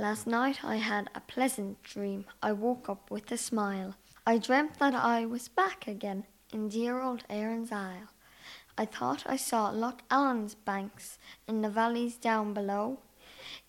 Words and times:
Last 0.00 0.26
night 0.26 0.64
I 0.64 0.76
had 0.76 1.10
a 1.14 1.20
pleasant 1.20 1.82
dream. 1.82 2.24
I 2.42 2.52
woke 2.52 2.88
up 2.88 3.10
with 3.10 3.30
a 3.32 3.36
smile. 3.36 3.96
I 4.26 4.38
dreamt 4.38 4.78
that 4.78 4.94
I 4.94 5.26
was 5.26 5.48
back 5.48 5.86
again 5.86 6.24
in 6.54 6.70
dear 6.70 7.02
old 7.02 7.24
Erin's 7.28 7.70
Isle. 7.70 8.08
I 8.78 8.86
thought 8.86 9.24
I 9.26 9.36
saw 9.36 9.68
Lough 9.68 9.98
Allen's 10.10 10.54
banks 10.54 11.18
in 11.46 11.60
the 11.60 11.68
valleys 11.68 12.16
down 12.16 12.54
below. 12.54 13.00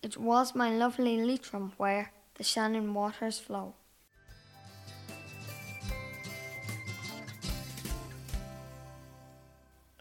It 0.01 0.15
was 0.15 0.55
my 0.55 0.69
lovely 0.69 1.21
Leitrim 1.21 1.73
where 1.75 2.13
the 2.35 2.45
Shannon 2.45 2.93
waters 2.93 3.37
flow. 3.37 3.73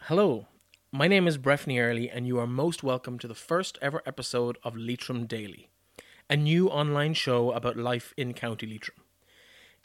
Hello, 0.03 0.47
my 0.93 1.09
name 1.09 1.27
is 1.27 1.39
Breffney 1.39 1.81
Early, 1.81 2.09
and 2.09 2.25
you 2.25 2.39
are 2.39 2.47
most 2.47 2.85
welcome 2.85 3.19
to 3.19 3.27
the 3.27 3.35
first 3.35 3.79
ever 3.83 4.01
episode 4.07 4.59
of 4.63 4.77
Leitrim 4.77 5.27
Daily, 5.27 5.71
a 6.31 6.37
new 6.37 6.69
online 6.69 7.13
show 7.13 7.51
about 7.51 7.77
life 7.77 8.15
in 8.17 8.33
County 8.33 8.65
Leitrim. 8.65 8.97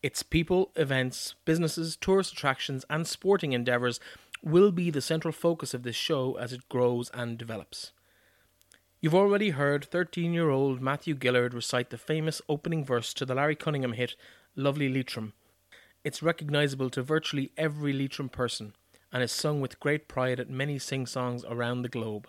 Its 0.03 0.21
people, 0.21 0.71
events, 0.75 1.33
businesses, 1.43 1.95
tourist 1.95 2.33
attractions, 2.33 2.85
and 2.87 3.07
sporting 3.07 3.51
endeavours 3.51 3.99
will 4.43 4.71
be 4.71 4.91
the 4.91 5.01
central 5.01 5.31
focus 5.31 5.73
of 5.73 5.81
this 5.81 5.95
show 5.95 6.35
as 6.35 6.53
it 6.53 6.69
grows 6.69 7.09
and 7.15 7.39
develops. 7.39 7.93
You've 9.01 9.15
already 9.15 9.49
heard 9.51 9.85
13 9.85 10.33
year 10.33 10.51
old 10.51 10.81
Matthew 10.81 11.17
Gillard 11.19 11.55
recite 11.55 11.89
the 11.89 11.97
famous 11.97 12.43
opening 12.47 12.85
verse 12.85 13.11
to 13.15 13.25
the 13.25 13.33
Larry 13.33 13.55
Cunningham 13.55 13.93
hit 13.93 14.15
Lovely 14.55 14.87
Leitrim. 14.87 15.33
It's 16.03 16.21
recognisable 16.21 16.91
to 16.91 17.01
virtually 17.01 17.51
every 17.57 17.91
Leitrim 17.91 18.29
person 18.29 18.73
and 19.11 19.23
is 19.23 19.31
sung 19.31 19.61
with 19.61 19.79
great 19.79 20.07
pride 20.07 20.39
at 20.39 20.51
many 20.51 20.77
sing 20.77 21.07
songs 21.07 21.43
around 21.49 21.81
the 21.81 21.89
globe. 21.89 22.27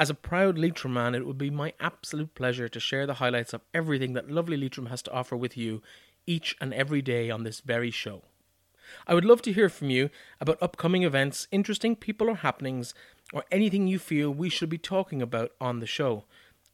As 0.00 0.08
a 0.08 0.14
proud 0.14 0.56
Leitrim 0.56 0.94
man, 0.94 1.14
it 1.14 1.26
would 1.26 1.36
be 1.36 1.50
my 1.50 1.74
absolute 1.78 2.34
pleasure 2.34 2.70
to 2.70 2.80
share 2.80 3.06
the 3.06 3.20
highlights 3.20 3.52
of 3.52 3.60
everything 3.74 4.14
that 4.14 4.30
lovely 4.30 4.56
Leitrim 4.56 4.86
has 4.86 5.02
to 5.02 5.12
offer 5.12 5.36
with 5.36 5.58
you 5.58 5.82
each 6.26 6.56
and 6.58 6.72
every 6.72 7.02
day 7.02 7.28
on 7.28 7.44
this 7.44 7.60
very 7.60 7.90
show. 7.90 8.22
I 9.06 9.12
would 9.12 9.26
love 9.26 9.42
to 9.42 9.52
hear 9.52 9.68
from 9.68 9.90
you 9.90 10.08
about 10.40 10.56
upcoming 10.62 11.02
events, 11.02 11.48
interesting 11.52 11.96
people 11.96 12.30
or 12.30 12.36
happenings, 12.36 12.94
or 13.34 13.44
anything 13.52 13.88
you 13.88 13.98
feel 13.98 14.30
we 14.30 14.48
should 14.48 14.70
be 14.70 14.78
talking 14.78 15.20
about 15.20 15.52
on 15.60 15.80
the 15.80 15.86
show. 15.86 16.24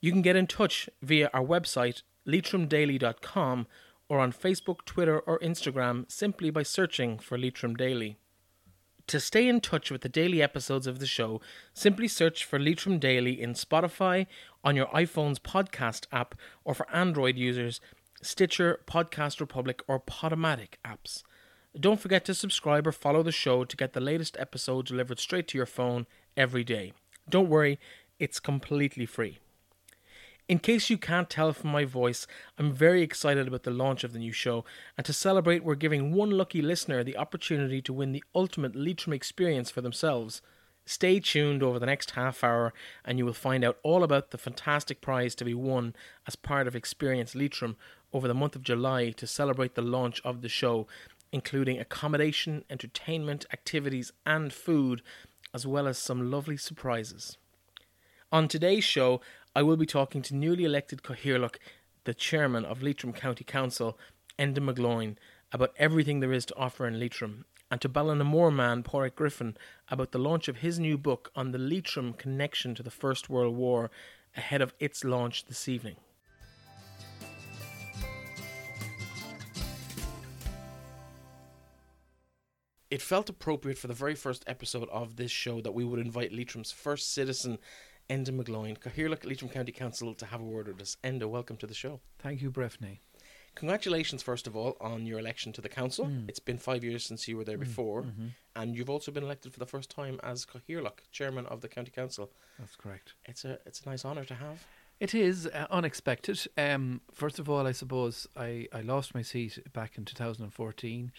You 0.01 0.13
can 0.13 0.23
get 0.23 0.37
in 0.37 0.47
touch 0.47 0.89
via 1.03 1.29
our 1.35 1.43
website, 1.43 2.03
leitrimdaily.com, 2.29 3.67
or 4.09 4.21
on 4.21 4.33
Facebook, 4.33 4.85
Twitter, 4.85 5.19
or 5.19 5.41
Instagram 5.41 6.09
simply 6.09 6.51
by 6.51 6.63
searching 6.63 7.19
for 7.19 7.37
Leitrim 7.37 7.75
Daily. 7.75 8.19
To 9.09 9.21
stay 9.21 9.47
in 9.47 9.61
touch 9.61 9.93
with 9.93 10.01
the 10.01 10.09
daily 10.09 10.43
episodes 10.43 10.89
of 10.89 10.99
the 10.99 11.07
show, 11.07 11.41
simply 11.73 12.09
search 12.09 12.45
for 12.45 12.59
Leitrim 12.59 12.99
Daily 12.99 13.41
in 13.41 13.55
Spotify, 13.55 14.27
on 14.65 14.75
your 14.75 14.87
iPhone's 14.87 15.39
podcast 15.39 16.07
app, 16.11 16.35
or 16.65 16.75
for 16.75 16.91
Android 16.93 17.37
users, 17.37 17.81
Stitcher, 18.21 18.81
Podcast 18.85 19.39
Republic, 19.39 19.81
or 19.87 20.01
Podomatic 20.01 20.71
apps. 20.85 21.23
Don't 21.79 22.01
forget 22.01 22.25
to 22.25 22.35
subscribe 22.35 22.85
or 22.85 22.93
follow 22.93 23.23
the 23.23 23.31
show 23.31 23.65
to 23.65 23.77
get 23.77 23.93
the 23.93 24.01
latest 24.01 24.37
episode 24.41 24.87
delivered 24.87 25.21
straight 25.21 25.47
to 25.49 25.59
your 25.59 25.67
phone 25.67 26.07
every 26.37 26.65
day. 26.65 26.93
Don't 27.29 27.49
worry, 27.49 27.79
it's 28.19 28.41
completely 28.41 29.07
free. 29.07 29.39
In 30.49 30.61
case 30.61 30.91
you 30.91 30.97
can't 30.97 31.29
tell 31.29 31.53
from 31.53 31.71
my 31.71 31.85
voice, 31.85 32.25
I'm 32.57 32.73
very 32.73 33.03
excited 33.03 33.49
about 33.49 33.65
the 33.65 33.73
launch 33.73 34.05
of 34.05 34.13
the 34.13 34.21
new 34.21 34.31
show, 34.31 34.65
and 34.97 35.05
to 35.05 35.13
celebrate, 35.13 35.65
we're 35.65 35.75
giving 35.75 36.13
one 36.13 36.31
lucky 36.31 36.63
listener 36.63 37.03
the 37.03 37.17
opportunity 37.17 37.83
to 37.83 37.93
win 37.93 38.13
the 38.13 38.23
ultimate 38.33 38.77
Leitrim 38.77 39.13
experience 39.13 39.73
for 39.73 39.81
themselves. 39.81 40.41
Stay 40.85 41.19
tuned 41.19 41.65
over 41.65 41.81
the 41.81 41.87
next 41.87 42.13
half 42.13 42.45
hour, 42.45 42.73
and 43.05 43.19
you 43.19 43.27
will 43.27 43.33
find 43.33 43.65
out 43.65 43.79
all 43.83 44.05
about 44.05 44.31
the 44.31 44.39
fantastic 44.39 45.01
prize 45.01 45.35
to 45.35 45.45
be 45.45 45.53
won 45.53 45.97
as 46.29 46.37
part 46.37 46.69
of 46.69 46.77
Experience 46.77 47.35
Leitrim 47.35 47.77
over 48.13 48.29
the 48.29 48.35
month 48.35 48.55
of 48.55 48.63
July 48.63 49.11
to 49.11 49.27
celebrate 49.27 49.75
the 49.75 49.83
launch 49.83 50.21
of 50.25 50.43
the 50.43 50.49
show, 50.49 50.87
including 51.33 51.81
accommodation, 51.81 52.63
entertainment, 52.71 53.47
activities, 53.53 54.13
and 54.25 54.53
food, 54.53 55.03
as 55.53 55.67
well 55.67 55.89
as 55.89 55.99
some 55.99 56.31
lovely 56.31 56.57
surprises. 56.57 57.37
On 58.33 58.49
today's 58.49 58.83
show, 58.83 59.21
I 59.57 59.63
will 59.63 59.79
be 59.79 59.87
talking 59.87 60.21
to 60.21 60.37
newly 60.37 60.65
elected 60.65 61.03
Cathaoirleach, 61.03 61.57
the 62.05 62.13
chairman 62.13 62.67
of 62.67 62.83
Leitrim 62.83 63.15
County 63.15 63.43
Council, 63.43 63.99
Enda 64.39 64.59
McGloin, 64.59 65.17
about 65.51 65.73
everything 65.79 66.21
there 66.21 66.35
is 66.35 66.45
to 66.45 66.57
offer 66.57 66.87
in 66.87 67.01
Leitrim, 67.01 67.47
and 67.71 67.81
to 67.81 67.89
Ballinamore 67.89 68.55
man 68.55 68.83
Pádraig 68.83 69.15
Griffin 69.15 69.57
about 69.89 70.13
the 70.13 70.19
launch 70.19 70.49
of 70.49 70.59
his 70.59 70.79
new 70.79 70.99
book 70.99 71.33
on 71.35 71.53
the 71.53 71.59
Leitrim 71.59 72.13
connection 72.13 72.75
to 72.75 72.83
the 72.83 72.91
First 72.91 73.31
World 73.31 73.57
War 73.57 73.91
ahead 74.37 74.61
of 74.61 74.75
its 74.79 75.05
launch 75.05 75.47
this 75.47 75.67
evening. 75.71 75.97
It 82.91 83.01
felt 83.01 83.31
appropriate 83.31 83.79
for 83.79 83.87
the 83.87 83.95
very 83.95 84.15
first 84.15 84.45
episode 84.47 84.91
of 84.91 85.17
this 85.17 85.31
show 85.31 85.63
that 85.63 85.73
we 85.73 85.83
would 85.83 85.99
invite 85.99 86.31
Leitrim's 86.31 86.73
first 86.73 87.15
citizen 87.15 87.57
Enda 88.09 88.31
McGloin, 88.31 88.79
Cathaoirleach 88.79 89.25
Leitrim 89.25 89.51
County 89.51 89.73
Council, 89.73 90.15
to 90.15 90.27
have 90.27 90.41
a 90.41 90.45
word 90.45 90.69
with 90.69 90.81
us. 90.81 90.97
Enda, 91.03 91.29
welcome 91.29 91.57
to 91.57 91.67
the 91.67 91.75
show. 91.75 92.01
Thank 92.21 92.41
you, 92.41 92.51
Breffney. 92.51 92.99
Congratulations, 93.57 94.23
first 94.23 94.47
of 94.47 94.55
all, 94.55 94.77
on 94.81 95.07
your 95.07 95.19
election 95.19 95.53
to 95.55 95.61
the 95.61 95.69
council. 95.69 96.05
Mm. 96.07 96.29
It's 96.29 96.39
been 96.39 96.59
five 96.59 96.85
years 96.85 97.05
since 97.05 97.27
you 97.27 97.37
were 97.37 97.45
there 97.45 97.57
before, 97.59 98.03
mhm. 98.03 98.33
and 98.55 98.77
you've 98.77 98.91
also 98.91 99.11
been 99.11 99.25
elected 99.25 99.53
for 99.53 99.59
the 99.59 99.67
first 99.67 99.91
time 99.91 100.21
as 100.23 100.45
Cathaoirleach, 100.45 101.11
chairman 101.11 101.47
of 101.47 101.63
the 101.63 101.69
county 101.69 101.91
council. 101.91 102.31
That's 102.59 102.77
correct. 102.77 103.15
It's 103.25 103.45
a 103.47 103.59
it's 103.65 103.81
a 103.81 103.89
nice 103.89 104.05
honour 104.05 104.25
to 104.25 104.35
have. 104.35 104.67
It 104.99 105.15
is 105.15 105.47
uh, 105.47 105.67
unexpected. 105.71 106.47
Um, 106.57 107.03
first 107.13 107.39
of 107.39 107.51
all, 107.51 107.67
I 107.67 107.73
suppose 107.73 108.27
I, 108.35 108.67
I 108.73 108.81
lost 108.81 109.15
my 109.15 109.21
seat 109.21 109.59
back 109.75 109.99
in 109.99 110.07
2014. 110.07 111.13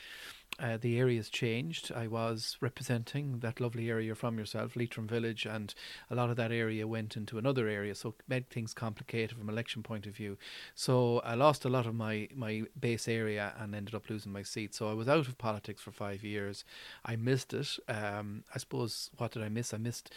Uh, 0.59 0.77
the 0.77 0.97
area's 0.97 1.29
changed. 1.29 1.91
I 1.91 2.07
was 2.07 2.57
representing 2.59 3.39
that 3.41 3.59
lovely 3.59 3.91
area 3.91 4.15
from 4.15 4.39
yourself, 4.39 4.75
Leitrim 4.75 5.05
Village, 5.05 5.45
and 5.45 5.75
a 6.09 6.15
lot 6.15 6.31
of 6.31 6.35
that 6.37 6.51
area 6.51 6.87
went 6.87 7.15
into 7.15 7.37
another 7.37 7.67
area, 7.67 7.93
so 7.93 8.09
it 8.09 8.15
made 8.27 8.49
things 8.49 8.73
complicated 8.73 9.37
from 9.37 9.47
an 9.47 9.53
election 9.53 9.83
point 9.83 10.07
of 10.07 10.15
view. 10.15 10.35
So 10.73 11.19
I 11.19 11.35
lost 11.35 11.63
a 11.63 11.69
lot 11.69 11.85
of 11.85 11.93
my, 11.93 12.27
my 12.33 12.63
base 12.79 13.07
area 13.07 13.53
and 13.59 13.75
ended 13.75 13.93
up 13.93 14.09
losing 14.09 14.31
my 14.31 14.41
seat. 14.41 14.73
So 14.73 14.89
I 14.89 14.93
was 14.93 15.07
out 15.07 15.27
of 15.27 15.37
politics 15.37 15.81
for 15.83 15.91
five 15.91 16.23
years. 16.23 16.65
I 17.05 17.15
missed 17.17 17.53
it. 17.53 17.77
Um, 17.87 18.43
I 18.55 18.57
suppose 18.57 19.11
what 19.17 19.33
did 19.33 19.43
I 19.43 19.49
miss? 19.49 19.75
I 19.75 19.77
missed 19.77 20.11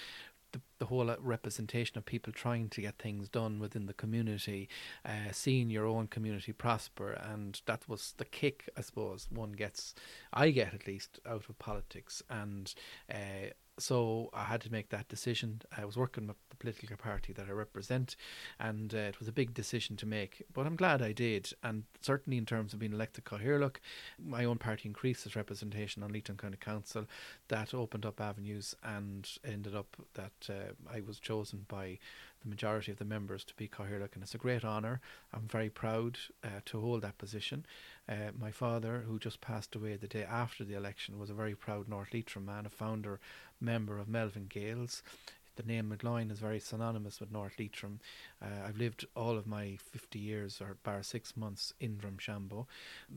the, 0.53 0.61
the 0.79 0.87
whole 0.87 1.11
uh, 1.11 1.17
representation 1.21 1.99
of 1.99 2.05
people 2.05 2.33
trying 2.33 2.69
to 2.71 2.81
get 2.81 2.99
things 2.99 3.29
done 3.29 3.59
within 3.59 3.87
the 3.87 3.93
community, 3.93 4.69
uh, 5.05 5.33
seeing 5.33 5.71
your 5.71 5.87
own 5.87 6.07
community 6.07 6.53
prosper, 6.53 7.13
and 7.13 7.61
that 7.67 7.89
was 7.89 8.15
the 8.17 8.25
kick, 8.25 8.69
I 8.77 8.81
suppose, 8.81 9.29
one 9.31 9.53
gets, 9.53 9.95
I 10.33 10.51
get 10.51 10.75
at 10.75 10.87
least, 10.87 11.21
out 11.27 11.49
of 11.49 11.59
politics. 11.59 12.23
And 12.29 12.73
uh, 13.13 13.51
so 13.81 14.31
I 14.33 14.45
had 14.45 14.61
to 14.63 14.73
make 14.73 14.91
that 14.91 15.09
decision. 15.09 15.63
I 15.77 15.85
was 15.85 15.97
working 15.97 16.27
with 16.27 16.37
the 16.51 16.57
political 16.57 16.97
party 16.97 17.33
that 17.33 17.49
I 17.49 17.53
represent, 17.53 18.17
and 18.59 18.95
uh, 18.95 18.99
it 18.99 19.19
was 19.19 19.29
a 19.29 19.33
big 19.33 19.55
decision 19.55 19.97
to 19.97 20.07
make. 20.07 20.43
But 20.53 20.67
I'm 20.67 20.77
glad 20.77 21.03
I 21.03 21.13
did, 21.13 21.53
and 21.63 21.85
certainly 22.01 22.37
in 22.37 22.47
terms 22.47 22.73
of 22.73 22.79
being 22.79 22.93
elected 22.93 23.25
Cathaoirleach, 23.25 23.77
my 24.19 24.45
own 24.45 24.59
party 24.59 24.89
increased 24.89 25.27
its 25.27 25.37
representation 25.37 26.03
on 26.03 26.13
Leitrim 26.13 26.39
County 26.39 26.59
Council. 26.61 27.07
That 27.49 27.75
opened 27.75 28.07
up 28.07 28.21
avenues, 28.21 28.75
and 28.83 29.29
ended 29.45 29.75
up 29.75 29.97
that 30.15 30.49
uh, 30.49 30.73
I 30.93 31.01
was 31.01 31.19
chosen 31.19 31.67
by 31.69 31.99
the 32.43 32.49
majority 32.49 32.91
of 32.91 32.99
the 32.99 33.05
members 33.05 33.45
to 33.45 33.55
be 33.55 33.69
Cathaoirleach, 33.69 34.15
and 34.15 34.23
it's 34.23 34.35
a 34.35 34.39
great 34.39 34.65
honour. 34.65 35.01
I'm 35.33 35.47
very 35.49 35.71
proud 35.71 36.19
uh, 36.43 36.61
to 36.67 36.81
hold 36.81 37.03
that 37.03 37.19
position. 37.19 37.67
Uh, 38.09 38.33
my 38.39 38.51
father, 38.51 39.05
who 39.07 39.19
just 39.19 39.41
passed 39.41 39.75
away 39.75 39.97
the 39.97 40.07
day 40.07 40.25
after 40.25 40.65
the 40.65 40.75
election, 40.75 41.19
was 41.19 41.31
a 41.31 41.35
very 41.35 41.55
proud 41.55 41.89
North 41.89 42.15
Leitrim 42.15 42.47
man, 42.47 42.67
a 42.67 42.71
founder 42.71 43.21
member 43.61 43.99
of 43.99 44.09
Melvin 44.09 44.47
Gaels. 44.49 45.03
The 45.61 45.67
name 45.67 45.95
McGloin 45.95 46.33
is 46.33 46.39
very 46.39 46.59
synonymous 46.59 47.21
with 47.21 47.31
North 47.31 47.59
Leitrim. 47.59 48.01
Uh, 48.41 48.67
I've 48.67 48.79
lived 48.79 49.05
all 49.15 49.37
of 49.37 49.47
my 49.47 49.77
50 49.77 50.19
years, 50.19 50.59
or 50.59 50.79
bar 50.85 51.03
six 51.03 51.37
months, 51.37 51.75
in 51.79 51.99
Drumshanbo, 51.99 52.67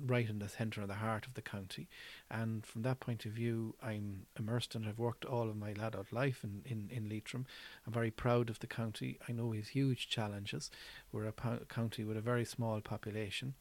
right 0.06 0.29
in 0.29 0.39
the 0.39 0.50
centre 0.50 0.81
of 0.81 0.89
the 0.89 0.95
heart 0.95 1.25
of 1.25 1.35
the 1.35 1.41
county. 1.41 1.88
And 2.29 2.65
from 2.65 2.81
that 2.81 3.00
point 3.00 3.25
of 3.25 3.31
view, 3.31 3.75
I'm 3.81 4.25
immersed 4.38 4.75
and 4.75 4.85
I've 4.85 5.00
worked 5.00 5.23
all 5.23 5.47
of 5.47 5.56
my 5.56 5.69
adult 5.69 6.12
life 6.12 6.44
in, 6.44 6.63
in, 6.65 6.89
in 6.91 7.07
Leitrim. 7.07 7.45
I'm 7.88 7.94
very 7.94 8.12
proud 8.12 8.50
of 8.50 8.59
the 8.59 8.68
county. 8.68 9.19
I 9.29 9.31
know 9.31 9.45
we 9.45 9.57
have 9.57 9.69
huge 9.69 10.09
challenges. 10.09 10.69
We're 11.13 11.27
a 11.27 11.31
po- 11.31 11.62
county 11.69 12.03
with 12.03 12.18
a 12.18 12.21
very 12.21 12.44
small 12.44 12.81
population 12.81 13.53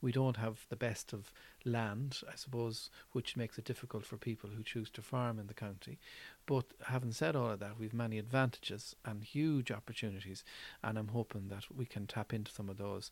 we 0.00 0.12
don't 0.12 0.36
have 0.36 0.66
the 0.68 0.76
best 0.76 1.12
of 1.12 1.32
land, 1.64 2.20
I 2.30 2.36
suppose, 2.36 2.90
which 3.12 3.36
makes 3.36 3.58
it 3.58 3.64
difficult 3.64 4.04
for 4.06 4.16
people 4.16 4.50
who 4.50 4.62
choose 4.62 4.90
to 4.90 5.02
farm 5.02 5.38
in 5.38 5.46
the 5.48 5.54
county. 5.54 5.98
But 6.46 6.66
having 6.86 7.12
said 7.12 7.34
all 7.36 7.50
of 7.50 7.60
that, 7.60 7.78
we've 7.78 7.94
many 7.94 8.18
advantages 8.18 8.94
and 9.04 9.22
huge 9.24 9.70
opportunities, 9.70 10.44
and 10.82 10.98
I'm 10.98 11.08
hoping 11.08 11.48
that 11.48 11.64
we 11.74 11.84
can 11.86 12.06
tap 12.06 12.32
into 12.32 12.52
some 12.52 12.68
of 12.68 12.78
those 12.78 13.10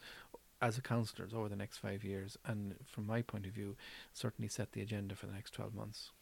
as 0.63 0.79
a 0.79 0.83
councillors 0.83 1.35
over 1.35 1.49
the 1.51 1.57
next 1.57 1.79
five 1.79 2.03
years, 2.03 2.39
and 2.47 2.77
from 2.87 3.07
my 3.07 3.21
point 3.21 3.47
of 3.47 3.53
view, 3.53 3.77
certainly 4.15 4.49
set 4.49 4.73
the 4.73 4.81
agenda 4.81 5.15
for 5.15 5.27
the 5.27 5.33
next 5.35 5.53
12 5.53 5.75
months. 5.75 6.13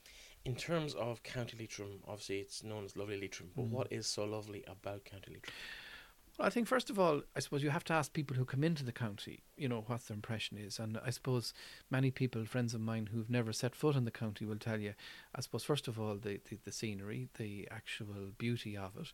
In 0.44 0.56
terms 0.56 0.94
of 0.94 1.22
County 1.22 1.56
Leitrim, 1.58 2.00
obviously 2.06 2.40
it's 2.40 2.62
known 2.64 2.84
as 2.84 2.96
Lovely 2.96 3.18
Leitrim, 3.18 3.50
but 3.54 3.66
Mm. 3.66 3.70
what 3.70 3.92
is 3.92 4.06
so 4.06 4.24
lovely 4.24 4.64
about 4.66 5.04
County 5.04 5.32
Leitrim? 5.34 5.54
Well, 6.38 6.48
I 6.48 6.50
think 6.50 6.66
first 6.66 6.90
of 6.90 6.98
all, 6.98 7.22
I 7.36 7.40
suppose 7.40 7.62
you 7.62 7.70
have 7.70 7.84
to 7.84 7.92
ask 7.92 8.12
people 8.12 8.36
who 8.36 8.44
come 8.44 8.64
into 8.64 8.84
the 8.84 8.90
county, 8.90 9.44
you 9.56 9.68
know, 9.68 9.84
what 9.86 10.04
their 10.06 10.16
impression 10.16 10.58
is. 10.58 10.80
And 10.80 10.98
I 11.04 11.10
suppose 11.10 11.54
many 11.90 12.10
people, 12.10 12.44
friends 12.44 12.74
of 12.74 12.80
mine 12.80 13.10
who've 13.12 13.30
never 13.30 13.52
set 13.52 13.76
foot 13.76 13.94
in 13.94 14.04
the 14.04 14.10
county, 14.10 14.44
will 14.44 14.58
tell 14.58 14.80
you, 14.80 14.94
I 15.32 15.40
suppose, 15.42 15.62
first 15.62 15.86
of 15.86 16.00
all, 16.00 16.16
the, 16.16 16.40
the, 16.50 16.58
the 16.64 16.72
scenery, 16.72 17.28
the 17.38 17.68
actual 17.70 18.32
beauty 18.36 18.76
of 18.76 18.96
it. 18.96 19.12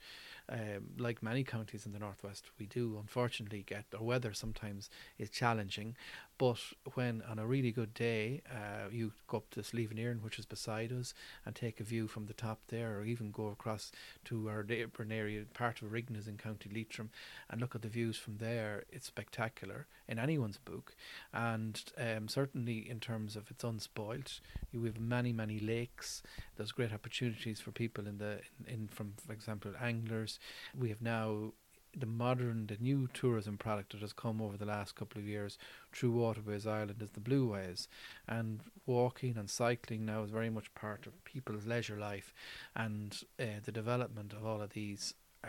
Um, 0.50 0.91
like 0.99 1.23
many 1.23 1.44
counties 1.44 1.87
in 1.87 1.93
the 1.93 2.00
northwest, 2.00 2.47
we 2.58 2.67
do 2.67 2.97
unfortunately 3.00 3.62
get 3.64 3.85
our 3.97 4.02
weather 4.02 4.35
sometimes 4.35 4.91
is 5.17 5.31
challenging. 5.31 5.97
But 6.38 6.58
when 6.94 7.23
on 7.31 7.38
a 7.38 7.47
really 7.47 7.70
good 7.70 7.93
day, 7.93 8.41
uh, 8.50 8.88
you 8.91 9.12
go 9.29 9.37
up 9.37 9.50
to 9.50 9.61
Slievenairn, 9.61 10.23
which 10.23 10.38
is 10.38 10.47
beside 10.47 10.91
us, 10.91 11.12
and 11.44 11.55
take 11.55 11.81
a 11.81 11.85
view 11.85 12.08
from 12.08 12.26
the 12.26 12.32
top 12.32 12.61
there, 12.69 12.99
or 12.99 13.05
even 13.05 13.31
go 13.31 13.49
across 13.49 13.93
to 14.25 14.49
our 14.49 14.62
neighbouring 14.62 15.12
area, 15.12 15.44
part 15.52 15.82
of 15.82 15.93
Rignas 15.93 16.26
in 16.26 16.38
County 16.38 16.70
Leitrim, 16.75 17.11
and 17.50 17.61
look 17.61 17.75
at 17.75 17.82
the 17.82 17.88
views 17.88 18.17
from 18.17 18.38
there, 18.38 18.85
it's 18.91 19.06
spectacular 19.06 19.87
in 20.08 20.19
anyone's 20.19 20.56
book. 20.56 20.96
And 21.32 21.81
um, 21.99 22.26
certainly 22.26 22.88
in 22.88 23.00
terms 23.00 23.37
of 23.37 23.50
it's 23.50 23.62
unspoilt, 23.62 24.41
you 24.73 24.82
have 24.85 24.99
many, 24.99 25.32
many 25.32 25.61
lakes. 25.61 26.23
There's 26.56 26.73
great 26.73 26.93
opportunities 26.93 27.61
for 27.61 27.70
people 27.70 28.06
in 28.06 28.19
the 28.19 28.41
in, 28.67 28.75
in 28.75 28.88
from, 28.88 29.12
for 29.25 29.32
example, 29.32 29.73
anglers. 29.81 30.40
We 30.79 30.89
have 30.91 31.03
now 31.03 31.53
the 31.97 32.07
modern, 32.07 32.67
the 32.67 32.77
new 32.81 33.09
tourism 33.13 33.59
product 33.59 33.93
that 33.93 34.01
has 34.01 34.13
come 34.13 34.41
over 34.41 34.57
the 34.57 34.65
last 34.65 34.95
couple 34.95 35.21
of 35.21 35.27
years 35.27 35.59
through 35.93 36.13
Waterways 36.13 36.67
Ireland 36.67 37.03
is 37.03 37.11
the 37.11 37.21
Blueways. 37.21 37.89
And 38.29 38.61
walking 38.87 39.37
and 39.37 39.51
cycling 39.51 40.05
now 40.05 40.23
is 40.23 40.31
very 40.31 40.51
much 40.51 40.73
part 40.75 41.07
of 41.07 41.25
people's 41.25 41.67
leisure 41.67 41.99
life. 41.99 42.33
And 42.77 43.21
uh, 43.39 43.61
the 43.65 43.73
development 43.73 44.33
of 44.33 44.47
all 44.47 44.63
of 44.63 44.71
these 44.71 45.15
uh, 45.45 45.49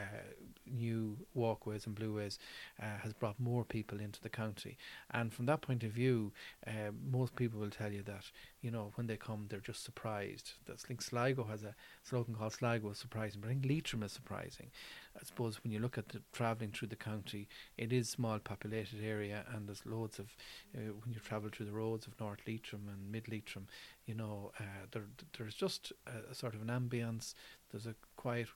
new 0.66 1.18
walkways 1.34 1.86
and 1.86 1.96
blueways 1.96 2.38
uh, 2.82 2.98
has 3.04 3.14
brought 3.14 3.40
more 3.40 3.64
people 3.64 4.00
into 4.00 4.22
the 4.22 4.30
county. 4.30 4.78
And 5.12 5.34
from 5.34 5.46
that 5.48 5.62
point 5.62 5.84
of 5.84 5.92
view, 5.92 6.32
uh, 6.66 6.92
most 7.10 7.36
people 7.36 7.60
will 7.60 7.70
tell 7.70 7.92
you 7.92 8.04
that, 8.04 8.32
you 8.62 8.72
know, 8.72 8.92
when 8.96 9.08
they 9.08 9.18
come, 9.18 9.48
they're 9.50 9.60
just 9.60 9.84
surprised. 9.84 10.54
That's 10.66 10.90
like 10.90 11.02
Sligo 11.02 11.44
has 11.46 11.64
a 11.64 11.76
slogan 12.04 12.36
called 12.36 12.54
Sligo 12.54 12.90
is 12.92 12.98
surprising, 12.98 13.42
but 13.42 13.48
I 13.48 13.52
think 13.52 13.66
Leitrim 13.66 14.04
is 14.04 14.12
surprising. 14.12 14.72
I 15.20 15.24
suppose 15.26 15.62
when 15.64 15.74
you 15.74 15.80
look 15.80 15.98
at 15.98 16.10
the 16.10 16.22
travelling 16.32 16.72
through 16.72 16.88
the 16.88 16.96
county, 16.96 17.50
it 17.78 17.92
is 17.92 18.10
small 18.10 18.40
populated 18.40 19.04
area, 19.04 19.44
and 19.54 19.68
there's 19.68 19.86
loads 19.86 20.20
of 20.20 20.28
uh, 20.76 20.94
when 21.04 21.14
you 21.14 21.20
travel 21.20 21.50
through 21.52 21.66
the 21.66 21.74
roads 21.74 22.08
of 22.08 22.18
North 22.20 22.40
Leitrim 22.48 22.88
and 22.88 23.12
Mid 23.12 23.28
Leitrim, 23.28 23.68
you 24.06 24.16
know, 24.16 24.52
uh, 24.60 24.86
there 24.92 25.04
there's 25.38 25.56
just 25.56 25.92
a, 26.08 26.32
a, 26.32 26.36
sort 26.36 26.56
of 26.56 26.62
an 26.62 26.68
ambience. 26.68 27.34
There's 27.72 27.88
a 27.88 27.96
quiet 28.16 28.48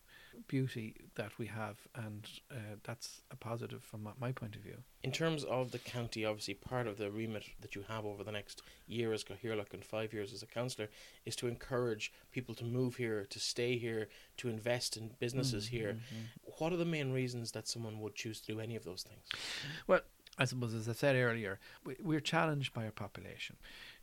beauty 0.47 0.95
that 1.15 1.37
we 1.37 1.47
have, 1.47 1.77
and 1.95 2.27
uh, 2.51 2.75
that's 2.83 3.21
a 3.31 3.35
positive 3.35 3.83
from 3.83 4.07
my, 4.19 4.31
point 4.31 4.55
of 4.55 4.61
view. 4.61 4.77
In 5.03 5.11
terms 5.11 5.43
of 5.43 5.71
the 5.71 5.79
county, 5.79 6.25
obviously, 6.25 6.53
part 6.53 6.87
of 6.87 6.97
the 6.97 7.11
remit 7.11 7.45
that 7.61 7.75
you 7.75 7.83
have 7.87 8.05
over 8.05 8.23
the 8.23 8.31
next 8.31 8.61
year 8.87 9.13
as 9.13 9.23
Cathaoirleach 9.23 9.73
and 9.73 9.83
five 9.83 10.13
years 10.13 10.33
as 10.33 10.43
a 10.43 10.47
councillor 10.47 10.89
is 11.25 11.35
to 11.37 11.47
encourage 11.47 12.11
people 12.31 12.55
to 12.55 12.63
move 12.63 12.95
here, 12.95 13.25
to 13.29 13.39
stay 13.39 13.77
here, 13.77 14.07
to 14.37 14.49
invest 14.49 14.97
in 14.97 15.11
businesses 15.19 15.65
mm-hmm, 15.65 15.75
here. 15.75 15.93
Mm-hmm. 15.93 16.51
What 16.57 16.73
are 16.73 16.77
the 16.77 16.85
main 16.85 17.11
reasons 17.11 17.51
that 17.51 17.67
someone 17.67 17.99
would 17.99 18.15
choose 18.15 18.39
to 18.41 18.53
do 18.53 18.59
any 18.59 18.75
of 18.75 18.83
those 18.83 19.03
things? 19.03 19.23
Well, 19.87 20.01
I 20.37 20.45
suppose, 20.45 20.73
as 20.73 20.89
I 20.89 20.93
said 20.93 21.15
earlier, 21.15 21.59
we, 21.85 21.95
we're 22.01 22.19
challenged 22.19 22.73
by 22.73 22.85
our 22.85 22.91
population. 22.91 23.55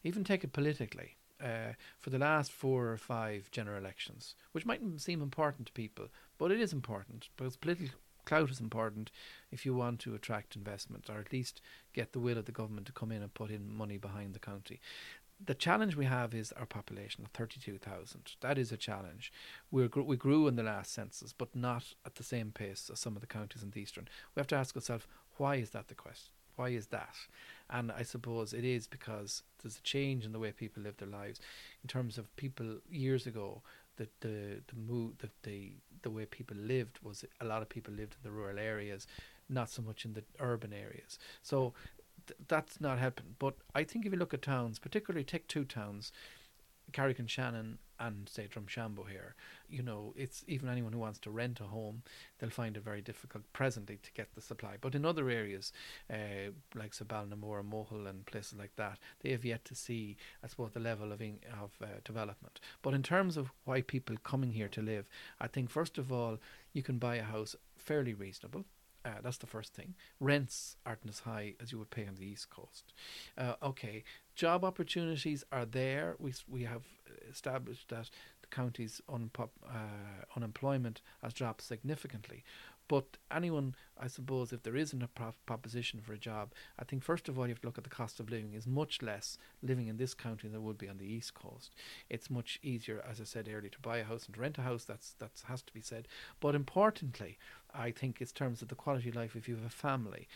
Even 0.02 0.24
take 0.24 0.44
it 0.44 0.52
politically 0.52 1.16
uh, 1.42 1.72
for 1.98 2.10
the 2.10 2.18
last 2.18 2.52
four 2.52 2.88
or 2.90 2.96
five 2.96 3.50
general 3.50 3.78
elections, 3.78 4.34
which 4.52 4.66
mightn't 4.66 5.00
seem 5.00 5.20
important 5.20 5.66
to 5.66 5.72
people, 5.72 6.08
but 6.38 6.50
it 6.50 6.60
is 6.60 6.72
important 6.72 7.28
because 7.36 7.56
political 7.56 7.98
clout 8.24 8.50
is 8.50 8.60
important 8.60 9.10
if 9.50 9.66
you 9.66 9.74
want 9.74 10.00
to 10.00 10.14
attract 10.14 10.56
investment 10.56 11.10
or 11.10 11.18
at 11.18 11.32
least 11.32 11.60
get 11.92 12.12
the 12.12 12.20
will 12.20 12.38
of 12.38 12.44
the 12.44 12.52
government 12.52 12.86
to 12.86 12.92
come 12.92 13.10
in 13.10 13.22
and 13.22 13.34
put 13.34 13.50
in 13.50 13.74
money 13.74 13.96
behind 13.96 14.34
the 14.34 14.38
county. 14.38 14.80
The 15.44 15.54
challenge 15.54 15.96
we 15.96 16.04
have 16.04 16.34
is 16.34 16.52
our 16.52 16.66
population 16.66 17.24
of 17.24 17.32
32,000. 17.32 18.36
That 18.40 18.58
is 18.58 18.70
a 18.70 18.76
challenge. 18.76 19.32
we 19.72 19.88
we 19.88 20.16
grew 20.16 20.46
in 20.46 20.54
the 20.54 20.62
last 20.62 20.92
census, 20.92 21.32
but 21.32 21.56
not 21.56 21.94
at 22.06 22.14
the 22.14 22.22
same 22.22 22.52
pace 22.52 22.88
as 22.92 23.00
some 23.00 23.16
of 23.16 23.22
the 23.22 23.26
counties 23.26 23.62
in 23.62 23.70
the 23.70 23.80
eastern. 23.80 24.06
We 24.34 24.40
have 24.40 24.46
to 24.48 24.56
ask 24.56 24.76
ourselves, 24.76 25.06
why 25.38 25.56
is 25.56 25.70
that 25.70 25.88
the 25.88 25.96
question? 25.96 26.32
Why 26.56 26.70
is 26.70 26.86
that? 26.88 27.14
And 27.70 27.90
I 27.90 28.02
suppose 28.02 28.52
it 28.52 28.64
is 28.64 28.86
because 28.86 29.42
there's 29.62 29.78
a 29.78 29.82
change 29.82 30.24
in 30.24 30.32
the 30.32 30.38
way 30.38 30.52
people 30.52 30.82
live 30.82 30.96
their 30.98 31.08
lives. 31.08 31.40
In 31.82 31.88
terms 31.88 32.18
of 32.18 32.34
people 32.36 32.78
years 32.90 33.26
ago, 33.26 33.62
the 33.96 34.08
the 34.20 34.60
the 34.66 34.76
move 34.76 35.18
the, 35.18 35.28
the 35.42 35.72
the 36.02 36.10
way 36.10 36.26
people 36.26 36.56
lived 36.56 36.98
was 37.02 37.24
a 37.40 37.44
lot 37.44 37.62
of 37.62 37.68
people 37.68 37.94
lived 37.94 38.14
in 38.14 38.22
the 38.22 38.36
rural 38.36 38.58
areas, 38.58 39.06
not 39.48 39.70
so 39.70 39.82
much 39.82 40.04
in 40.04 40.12
the 40.14 40.24
urban 40.40 40.72
areas. 40.72 41.18
So 41.42 41.74
th- 42.26 42.38
that's 42.48 42.80
not 42.80 42.98
helping. 42.98 43.36
But 43.38 43.54
I 43.74 43.84
think 43.84 44.04
if 44.04 44.12
you 44.12 44.18
look 44.18 44.34
at 44.34 44.42
towns, 44.42 44.78
particularly 44.78 45.24
take 45.24 45.46
two 45.46 45.64
towns, 45.64 46.12
Carrick-on-Shannon 46.92 47.60
and 47.60 47.78
say 48.26 48.48
Drumshanbo 48.48 49.08
here, 49.08 49.34
you 49.68 49.82
know, 49.82 50.12
it's 50.16 50.44
even 50.46 50.68
anyone 50.68 50.92
who 50.92 50.98
wants 50.98 51.18
to 51.20 51.30
rent 51.30 51.60
a 51.60 51.64
home, 51.64 52.02
they'll 52.38 52.50
find 52.50 52.76
it 52.76 52.84
very 52.84 53.00
difficult 53.00 53.44
presently 53.52 53.98
to 54.02 54.12
get 54.12 54.34
the 54.34 54.40
supply. 54.40 54.76
But 54.80 54.94
in 54.94 55.04
other 55.04 55.28
areas, 55.30 55.72
uh, 56.10 56.52
like 56.74 56.92
Ballinamore 56.92 57.60
and 57.60 57.72
Mohill 57.72 58.08
and 58.08 58.26
places 58.26 58.58
like 58.58 58.76
that, 58.76 58.98
they 59.20 59.30
have 59.30 59.44
yet 59.44 59.64
to 59.66 59.74
see, 59.74 60.16
I 60.42 60.46
suppose, 60.46 60.72
the 60.72 60.80
level 60.80 61.12
of 61.12 61.20
in, 61.20 61.38
of 61.60 61.70
uh, 61.82 61.86
development. 62.04 62.60
But 62.82 62.94
in 62.94 63.02
terms 63.02 63.36
of 63.36 63.52
why 63.64 63.82
people 63.82 64.16
coming 64.22 64.52
here 64.52 64.68
to 64.68 64.82
live, 64.82 65.08
I 65.40 65.46
think 65.46 65.70
first 65.70 65.98
of 65.98 66.12
all, 66.12 66.38
you 66.72 66.82
can 66.82 66.98
buy 66.98 67.16
a 67.16 67.22
house 67.22 67.56
fairly 67.76 68.14
reasonable. 68.14 68.64
Uh, 69.04 69.20
that's 69.22 69.38
the 69.38 69.46
first 69.46 69.74
thing. 69.74 69.94
Rents 70.20 70.76
aren't 70.86 71.08
as 71.08 71.20
high 71.20 71.54
as 71.60 71.72
you 71.72 71.78
would 71.78 71.90
pay 71.90 72.06
on 72.06 72.14
the 72.14 72.24
east 72.24 72.50
coast. 72.50 72.92
Uh, 73.36 73.54
okay, 73.60 74.04
job 74.34 74.64
opportunities 74.64 75.44
are 75.52 75.64
there. 75.64 76.16
We 76.18 76.32
we 76.48 76.62
have 76.64 76.82
established 77.30 77.88
that 77.88 78.10
the 78.42 78.48
county's 78.48 79.00
uh, 79.08 79.46
unemployment 80.36 81.00
has 81.22 81.32
dropped 81.32 81.62
significantly. 81.62 82.44
But 82.88 83.16
anyone, 83.30 83.74
I 83.98 84.08
suppose, 84.08 84.52
if 84.52 84.64
there 84.64 84.76
isn't 84.76 85.02
a 85.02 85.08
pro- 85.08 85.32
proposition 85.46 86.00
for 86.00 86.12
a 86.12 86.18
job, 86.18 86.52
I 86.78 86.84
think 86.84 87.02
first 87.02 87.28
of 87.28 87.38
all 87.38 87.46
you 87.46 87.52
have 87.52 87.60
to 87.62 87.68
look 87.68 87.78
at 87.78 87.84
the 87.84 87.90
cost 87.90 88.20
of 88.20 88.28
living 88.28 88.52
is 88.52 88.66
much 88.66 89.00
less 89.00 89.38
living 89.62 89.86
in 89.86 89.96
this 89.96 90.14
county 90.14 90.48
than 90.48 90.56
it 90.56 90.62
would 90.62 90.78
be 90.78 90.88
on 90.88 90.98
the 90.98 91.06
east 91.06 91.32
coast. 91.32 91.74
It's 92.10 92.28
much 92.28 92.58
easier, 92.62 93.02
as 93.08 93.20
I 93.20 93.24
said 93.24 93.48
earlier, 93.48 93.70
to 93.70 93.80
buy 93.80 93.98
a 93.98 94.04
house 94.04 94.26
and 94.26 94.36
rent 94.36 94.58
a 94.58 94.62
house. 94.62 94.84
That's 94.84 95.12
that 95.20 95.30
has 95.46 95.62
to 95.62 95.72
be 95.72 95.80
said. 95.80 96.06
But 96.40 96.54
importantly, 96.54 97.38
I 97.74 97.90
think 97.90 98.20
in 98.20 98.26
terms 98.26 98.62
of 98.62 98.68
the 98.68 98.74
quality 98.74 99.08
of 99.08 99.16
life, 99.16 99.34
if 99.34 99.48
you 99.48 99.56
have 99.56 99.64
a 99.64 99.70
family, 99.70 100.28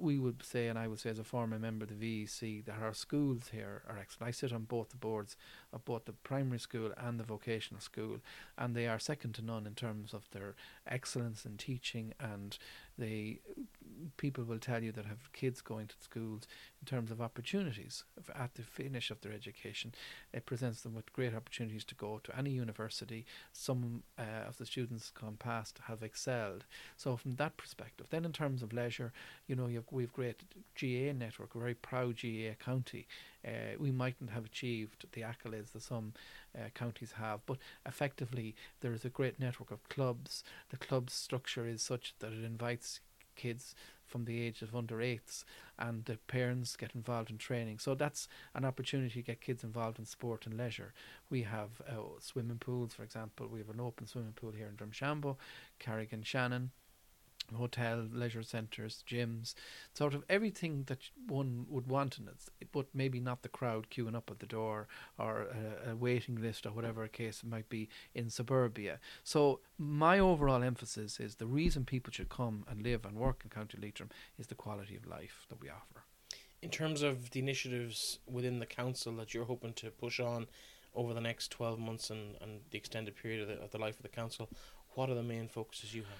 we 0.00 0.18
would 0.18 0.42
say, 0.44 0.68
and 0.68 0.78
I 0.78 0.86
would 0.86 1.00
say 1.00 1.10
as 1.10 1.18
a 1.18 1.24
former 1.24 1.58
member 1.58 1.84
of 1.84 1.98
the 1.98 2.24
VEC, 2.24 2.64
that 2.66 2.80
our 2.80 2.94
schools 2.94 3.50
here 3.52 3.82
are 3.88 3.98
excellent. 3.98 4.28
I 4.28 4.32
sit 4.32 4.52
on 4.52 4.64
both 4.64 4.90
the 4.90 4.96
boards 4.96 5.36
of 5.72 5.84
both 5.84 6.04
the 6.04 6.12
primary 6.12 6.58
school 6.58 6.92
and 6.96 7.18
the 7.18 7.24
vocational 7.24 7.80
school, 7.80 8.20
and 8.56 8.74
they 8.74 8.86
are 8.86 8.98
second 8.98 9.34
to 9.34 9.42
none 9.42 9.66
in 9.66 9.74
terms 9.74 10.14
of 10.14 10.30
their 10.30 10.54
excellence 10.86 11.44
in 11.44 11.56
teaching 11.56 12.14
and 12.20 12.58
they 12.98 13.38
people 14.16 14.44
will 14.44 14.58
tell 14.58 14.82
you 14.82 14.92
that 14.92 15.06
have 15.06 15.32
kids 15.32 15.60
going 15.60 15.86
to 15.86 15.94
schools 16.00 16.46
in 16.80 16.86
terms 16.86 17.10
of 17.10 17.20
opportunities 17.20 18.04
at 18.34 18.54
the 18.54 18.62
finish 18.62 19.10
of 19.10 19.20
their 19.20 19.32
education 19.32 19.92
it 20.32 20.46
presents 20.46 20.82
them 20.82 20.94
with 20.94 21.12
great 21.12 21.34
opportunities 21.34 21.84
to 21.84 21.94
go 21.94 22.20
to 22.22 22.36
any 22.36 22.50
university. 22.50 23.24
Some 23.52 24.02
uh, 24.18 24.48
of 24.48 24.58
the 24.58 24.66
students 24.66 25.10
gone 25.10 25.36
past 25.38 25.80
have 25.86 26.02
excelled. 26.02 26.64
So 26.96 27.16
from 27.16 27.36
that 27.36 27.56
perspective 27.56 28.08
then 28.10 28.24
in 28.24 28.32
terms 28.32 28.62
of 28.62 28.72
leisure 28.72 29.12
you 29.46 29.56
know 29.56 29.66
you've, 29.66 29.90
we've 29.90 30.12
great 30.12 30.42
GAA 30.80 31.12
network 31.12 31.54
a 31.54 31.58
very 31.58 31.74
proud 31.74 32.16
GAA 32.20 32.54
county 32.62 33.06
uh, 33.46 33.76
we 33.78 33.90
mightn't 33.90 34.30
have 34.30 34.44
achieved 34.44 35.06
the 35.12 35.22
accolades 35.22 35.72
that 35.72 35.82
some 35.82 36.12
uh, 36.56 36.68
counties 36.74 37.12
have, 37.12 37.40
but 37.46 37.58
effectively 37.86 38.54
there 38.80 38.92
is 38.92 39.04
a 39.04 39.10
great 39.10 39.38
network 39.38 39.70
of 39.70 39.88
clubs. 39.88 40.42
The 40.70 40.76
club 40.76 41.10
structure 41.10 41.66
is 41.66 41.82
such 41.82 42.14
that 42.20 42.32
it 42.32 42.44
invites 42.44 43.00
kids 43.36 43.74
from 44.06 44.26
the 44.26 44.40
age 44.40 44.62
of 44.62 44.76
under 44.76 45.00
eights 45.00 45.44
and 45.78 46.04
the 46.04 46.16
parents 46.28 46.76
get 46.76 46.94
involved 46.94 47.30
in 47.30 47.38
training. 47.38 47.78
So 47.78 47.94
that's 47.94 48.28
an 48.54 48.64
opportunity 48.64 49.14
to 49.14 49.22
get 49.22 49.40
kids 49.40 49.64
involved 49.64 49.98
in 49.98 50.04
sport 50.04 50.46
and 50.46 50.56
leisure. 50.56 50.92
We 51.30 51.42
have 51.42 51.82
uh, 51.88 51.94
swimming 52.20 52.58
pools, 52.58 52.94
for 52.94 53.02
example. 53.02 53.48
We 53.48 53.58
have 53.58 53.70
an 53.70 53.80
open 53.80 54.06
swimming 54.06 54.34
pool 54.34 54.52
here 54.52 54.68
in 54.68 54.76
Drumshanbo, 54.76 55.36
Carrick-on-Shannon 55.78 56.70
hotel, 57.56 58.06
leisure 58.12 58.42
centres, 58.42 59.04
gyms, 59.08 59.54
sort 59.92 60.14
of 60.14 60.24
everything 60.28 60.84
that 60.86 60.98
one 61.26 61.66
would 61.68 61.86
want 61.86 62.18
in 62.18 62.28
it, 62.28 62.68
but 62.72 62.86
maybe 62.94 63.20
not 63.20 63.42
the 63.42 63.48
crowd 63.48 63.88
queuing 63.90 64.16
up 64.16 64.30
at 64.30 64.38
the 64.38 64.46
door 64.46 64.88
or 65.18 65.46
a, 65.86 65.90
a, 65.90 65.96
waiting 65.96 66.40
list 66.40 66.66
or 66.66 66.70
whatever 66.70 67.06
case 67.08 67.42
it 67.42 67.48
might 67.48 67.68
be 67.68 67.88
in 68.14 68.30
suburbia. 68.30 68.98
So 69.22 69.60
my 69.78 70.18
overall 70.18 70.62
emphasis 70.62 71.20
is 71.20 71.36
the 71.36 71.46
reason 71.46 71.84
people 71.84 72.12
should 72.12 72.28
come 72.28 72.64
and 72.68 72.82
live 72.82 73.04
and 73.04 73.16
work 73.16 73.42
in 73.44 73.50
County 73.50 73.78
Leitrim 73.80 74.10
is 74.38 74.46
the 74.46 74.54
quality 74.54 74.96
of 74.96 75.06
life 75.06 75.46
that 75.48 75.60
we 75.60 75.68
offer. 75.68 76.04
In 76.62 76.70
terms 76.70 77.02
of 77.02 77.30
the 77.30 77.40
initiatives 77.40 78.18
within 78.26 78.58
the 78.58 78.66
council 78.66 79.14
that 79.16 79.34
you're 79.34 79.44
hoping 79.44 79.74
to 79.74 79.90
push 79.90 80.18
on 80.18 80.46
over 80.94 81.12
the 81.12 81.20
next 81.20 81.50
12 81.50 81.78
months 81.78 82.10
and, 82.10 82.36
and 82.40 82.60
the 82.70 82.78
extended 82.78 83.16
period 83.16 83.42
of 83.42 83.48
the, 83.48 83.62
of 83.62 83.70
the 83.70 83.78
life 83.78 83.96
of 83.96 84.02
the 84.02 84.08
council, 84.08 84.48
what 84.94 85.10
are 85.10 85.14
the 85.14 85.22
main 85.22 85.48
focuses 85.48 85.94
you 85.94 86.02
have? 86.02 86.18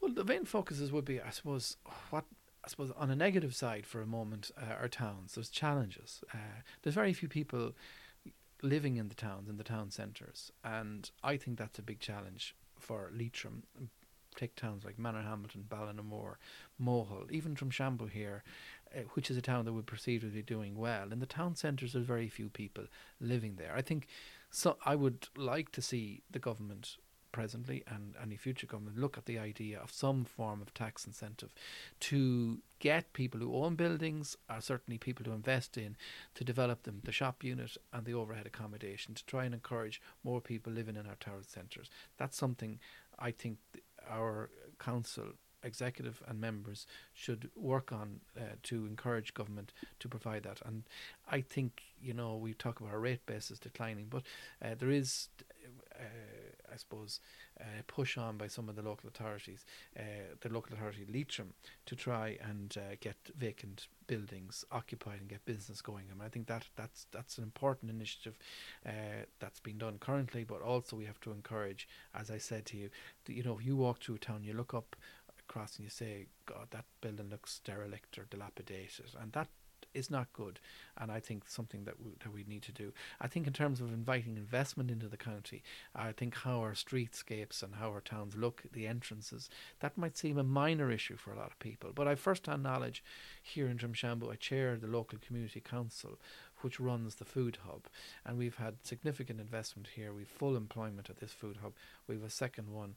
Well, 0.00 0.12
the 0.12 0.24
main 0.24 0.44
focuses 0.44 0.92
would 0.92 1.04
be, 1.04 1.20
I 1.20 1.30
suppose, 1.30 1.76
what 2.10 2.24
I 2.64 2.68
suppose 2.68 2.90
on 2.96 3.10
a 3.10 3.16
negative 3.16 3.54
side 3.54 3.86
for 3.86 4.02
a 4.02 4.06
moment, 4.06 4.50
uh, 4.60 4.74
our 4.74 4.88
towns. 4.88 5.34
There's 5.34 5.48
challenges. 5.48 6.22
Uh, 6.34 6.62
there's 6.82 6.94
very 6.94 7.12
few 7.12 7.28
people 7.28 7.72
living 8.62 8.96
in 8.96 9.08
the 9.08 9.14
towns, 9.14 9.48
in 9.48 9.56
the 9.56 9.64
town 9.64 9.90
centres, 9.90 10.52
and 10.64 11.10
I 11.22 11.36
think 11.36 11.58
that's 11.58 11.78
a 11.78 11.82
big 11.82 12.00
challenge 12.00 12.54
for 12.78 13.10
Leitrim. 13.14 13.62
Take 14.36 14.54
towns 14.54 14.84
like 14.84 14.98
Manorhamilton, 14.98 15.64
Ballinamore, 15.68 16.36
Mohill, 16.80 17.30
even 17.30 17.54
Drumshanbo 17.54 18.10
here, 18.10 18.44
uh, 18.94 19.00
which 19.14 19.30
is 19.30 19.36
a 19.36 19.42
town 19.42 19.64
that 19.64 19.72
we 19.72 19.82
perceive 19.82 20.20
to 20.20 20.26
be 20.26 20.42
doing 20.42 20.76
well. 20.76 21.12
In 21.12 21.18
the 21.18 21.26
town 21.26 21.56
centres, 21.56 21.92
there's 21.92 22.04
very 22.04 22.28
few 22.28 22.48
people 22.48 22.84
living 23.20 23.56
there. 23.56 23.74
I 23.74 23.82
think 23.82 24.06
so. 24.50 24.76
I 24.84 24.94
would 24.94 25.28
like 25.36 25.72
to 25.72 25.82
see 25.82 26.22
the 26.30 26.38
government 26.38 26.98
presently 27.32 27.82
and 27.86 28.14
any 28.22 28.36
future 28.36 28.66
government 28.66 28.98
look 28.98 29.18
at 29.18 29.26
the 29.26 29.38
idea 29.38 29.78
of 29.78 29.92
some 29.92 30.24
form 30.24 30.60
of 30.62 30.72
tax 30.74 31.06
incentive 31.06 31.54
to 32.00 32.58
get 32.78 33.12
people 33.12 33.40
who 33.40 33.54
own 33.54 33.74
buildings 33.74 34.36
or 34.48 34.60
certainly 34.60 34.98
people 34.98 35.24
who 35.24 35.32
invest 35.32 35.76
in 35.76 35.96
to 36.34 36.44
develop 36.44 36.82
them 36.84 37.00
the 37.04 37.12
shop 37.12 37.42
unit 37.44 37.76
and 37.92 38.04
the 38.04 38.14
overhead 38.14 38.46
accommodation 38.46 39.14
to 39.14 39.24
try 39.26 39.44
and 39.44 39.54
encourage 39.54 40.00
more 40.24 40.40
people 40.40 40.72
living 40.72 40.96
in 40.96 41.06
our 41.06 41.16
town 41.16 41.42
centres 41.46 41.90
that's 42.16 42.36
something 42.36 42.78
i 43.18 43.30
think 43.30 43.58
our 44.10 44.50
council 44.78 45.32
executive 45.62 46.22
and 46.26 46.40
members 46.40 46.86
should 47.12 47.50
work 47.56 47.92
on 47.92 48.20
uh, 48.36 48.42
to 48.62 48.86
encourage 48.86 49.34
government 49.34 49.72
to 49.98 50.08
provide 50.08 50.44
that. 50.44 50.60
And 50.64 50.84
I 51.30 51.40
think 51.40 51.82
you 52.00 52.12
know 52.12 52.36
we 52.36 52.54
talk 52.54 52.80
about 52.80 52.92
our 52.92 53.00
rate 53.00 53.26
basis 53.26 53.58
declining, 53.58 54.06
but 54.08 54.22
uh, 54.62 54.74
there 54.78 54.90
is 54.90 55.28
uh, 55.94 56.04
I 56.72 56.76
suppose, 56.76 57.20
uh, 57.60 57.82
push 57.86 58.16
on 58.16 58.36
by 58.36 58.46
some 58.46 58.68
of 58.68 58.76
the 58.76 58.82
local 58.82 59.08
authorities, 59.08 59.64
uh, 59.98 60.02
the 60.40 60.48
local 60.48 60.74
authority 60.74 61.06
Leitrim, 61.12 61.54
to 61.86 61.96
try 61.96 62.38
and 62.42 62.74
uh, 62.76 62.96
get 63.00 63.16
vacant 63.36 63.88
buildings 64.06 64.64
occupied 64.72 65.20
and 65.20 65.28
get 65.28 65.44
business 65.44 65.80
going. 65.80 66.04
I, 66.10 66.14
mean, 66.14 66.24
I 66.24 66.28
think 66.28 66.46
that 66.46 66.66
that's 66.76 67.06
that's 67.12 67.38
an 67.38 67.44
important 67.44 67.90
initiative 67.90 68.38
uh, 68.86 69.24
that's 69.40 69.60
being 69.60 69.78
done 69.78 69.98
currently, 69.98 70.44
but 70.44 70.62
also 70.62 70.96
we 70.96 71.06
have 71.06 71.20
to 71.20 71.30
encourage, 71.30 71.88
as 72.14 72.30
I 72.30 72.38
said 72.38 72.66
to 72.66 72.76
you, 72.76 72.90
that, 73.24 73.34
you 73.34 73.42
know, 73.42 73.58
if 73.58 73.66
you 73.66 73.76
walk 73.76 74.02
through 74.02 74.16
a 74.16 74.18
town, 74.18 74.44
you 74.44 74.54
look 74.54 74.74
up 74.74 74.96
across 75.48 75.76
and 75.76 75.84
you 75.84 75.90
say, 75.90 76.26
God, 76.46 76.68
that 76.70 76.84
building 77.00 77.30
looks 77.30 77.60
derelict 77.64 78.18
or 78.18 78.26
dilapidated, 78.30 79.06
and 79.20 79.32
that 79.32 79.48
is 79.98 80.10
not 80.10 80.32
good, 80.32 80.60
and 80.96 81.12
I 81.12 81.20
think 81.20 81.48
something 81.48 81.84
that 81.84 82.00
we, 82.02 82.12
that 82.22 82.32
we 82.32 82.44
need 82.48 82.62
to 82.62 82.72
do. 82.72 82.92
I 83.20 83.28
think 83.28 83.46
in 83.46 83.52
terms 83.52 83.80
of 83.80 83.92
inviting 83.92 84.36
investment 84.36 84.90
into 84.90 85.08
the 85.08 85.16
county, 85.16 85.62
I 85.94 86.12
think 86.12 86.34
how 86.36 86.60
our 86.60 86.72
streetscapes 86.72 87.62
and 87.62 87.74
how 87.74 87.88
our 87.90 88.00
towns 88.00 88.36
look, 88.36 88.62
the 88.72 88.86
entrances, 88.86 89.50
that 89.80 89.98
might 89.98 90.16
seem 90.16 90.38
a 90.38 90.42
minor 90.42 90.90
issue 90.90 91.16
for 91.16 91.32
a 91.32 91.36
lot 91.36 91.50
of 91.50 91.58
people. 91.58 91.90
But 91.94 92.08
I 92.08 92.14
first-hand 92.14 92.62
knowledge 92.62 93.02
here 93.42 93.68
in 93.68 93.76
Drumshanbo. 93.76 94.32
I 94.32 94.36
chair 94.36 94.76
the 94.76 94.86
local 94.86 95.18
community 95.18 95.60
council, 95.60 96.18
which 96.62 96.80
runs 96.80 97.16
the 97.16 97.24
food 97.24 97.58
hub, 97.66 97.82
and 98.24 98.38
we've 98.38 98.56
had 98.56 98.74
significant 98.82 99.40
investment 99.40 99.88
here. 99.96 100.12
We've 100.12 100.26
full 100.26 100.56
employment 100.56 101.10
at 101.10 101.18
this 101.18 101.32
food 101.32 101.58
hub. 101.62 101.72
We 102.06 102.14
have 102.14 102.24
a 102.24 102.30
second 102.30 102.72
one. 102.72 102.94